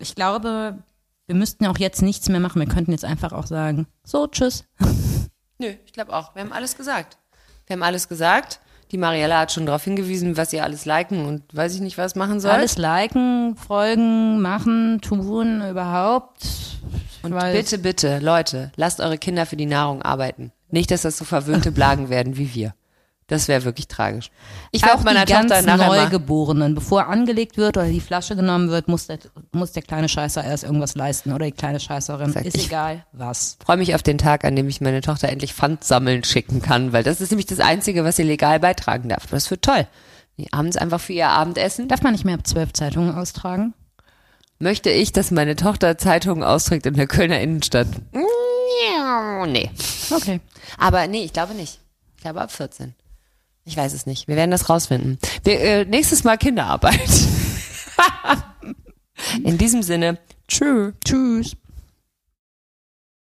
[0.00, 0.78] Ich glaube,
[1.26, 2.60] wir müssten auch jetzt nichts mehr machen.
[2.60, 4.64] Wir könnten jetzt einfach auch sagen, so, tschüss.
[5.58, 6.34] Nö, ich glaube auch.
[6.34, 7.18] Wir haben alles gesagt.
[7.66, 8.60] Wir haben alles gesagt.
[8.90, 12.14] Die Mariella hat schon darauf hingewiesen, was ihr alles liken und weiß ich nicht, was
[12.14, 12.50] machen soll.
[12.52, 16.44] Alles liken, folgen, machen, tun, überhaupt.
[17.22, 20.52] Und Weil- bitte, bitte, Leute, lasst eure Kinder für die Nahrung arbeiten.
[20.70, 22.74] Nicht, dass das so verwöhnte Blagen werden wie wir.
[23.26, 24.30] Das wäre wirklich tragisch.
[24.70, 28.68] Ich Auch werde meiner die Tochter nachher Neugeborenen, bevor angelegt wird oder die Flasche genommen
[28.68, 29.18] wird, muss der,
[29.52, 32.32] muss der kleine Scheißer erst irgendwas leisten oder die kleine Scheißerin.
[32.32, 33.56] Sag Ist egal, was.
[33.64, 36.92] freue mich auf den Tag, an dem ich meine Tochter endlich Pfand sammeln schicken kann,
[36.92, 39.26] weil das ist nämlich das Einzige, was sie legal beitragen darf.
[39.30, 39.86] Das wird toll.
[40.36, 41.88] Die abends einfach für ihr Abendessen.
[41.88, 43.72] Darf man nicht mehr ab zwölf Zeitungen austragen?
[44.58, 47.88] Möchte ich, dass meine Tochter Zeitungen austrägt in der Kölner Innenstadt?
[49.46, 49.70] Nee.
[50.10, 50.40] Okay.
[50.78, 51.80] Aber nee, ich glaube nicht.
[52.16, 52.94] Ich glaube ab 14.
[53.64, 54.28] Ich weiß es nicht.
[54.28, 55.18] Wir werden das rausfinden.
[55.42, 57.00] Wir, äh, nächstes Mal Kinderarbeit.
[59.44, 60.92] In diesem Sinne, tschüss.
[61.04, 61.56] Tschüss.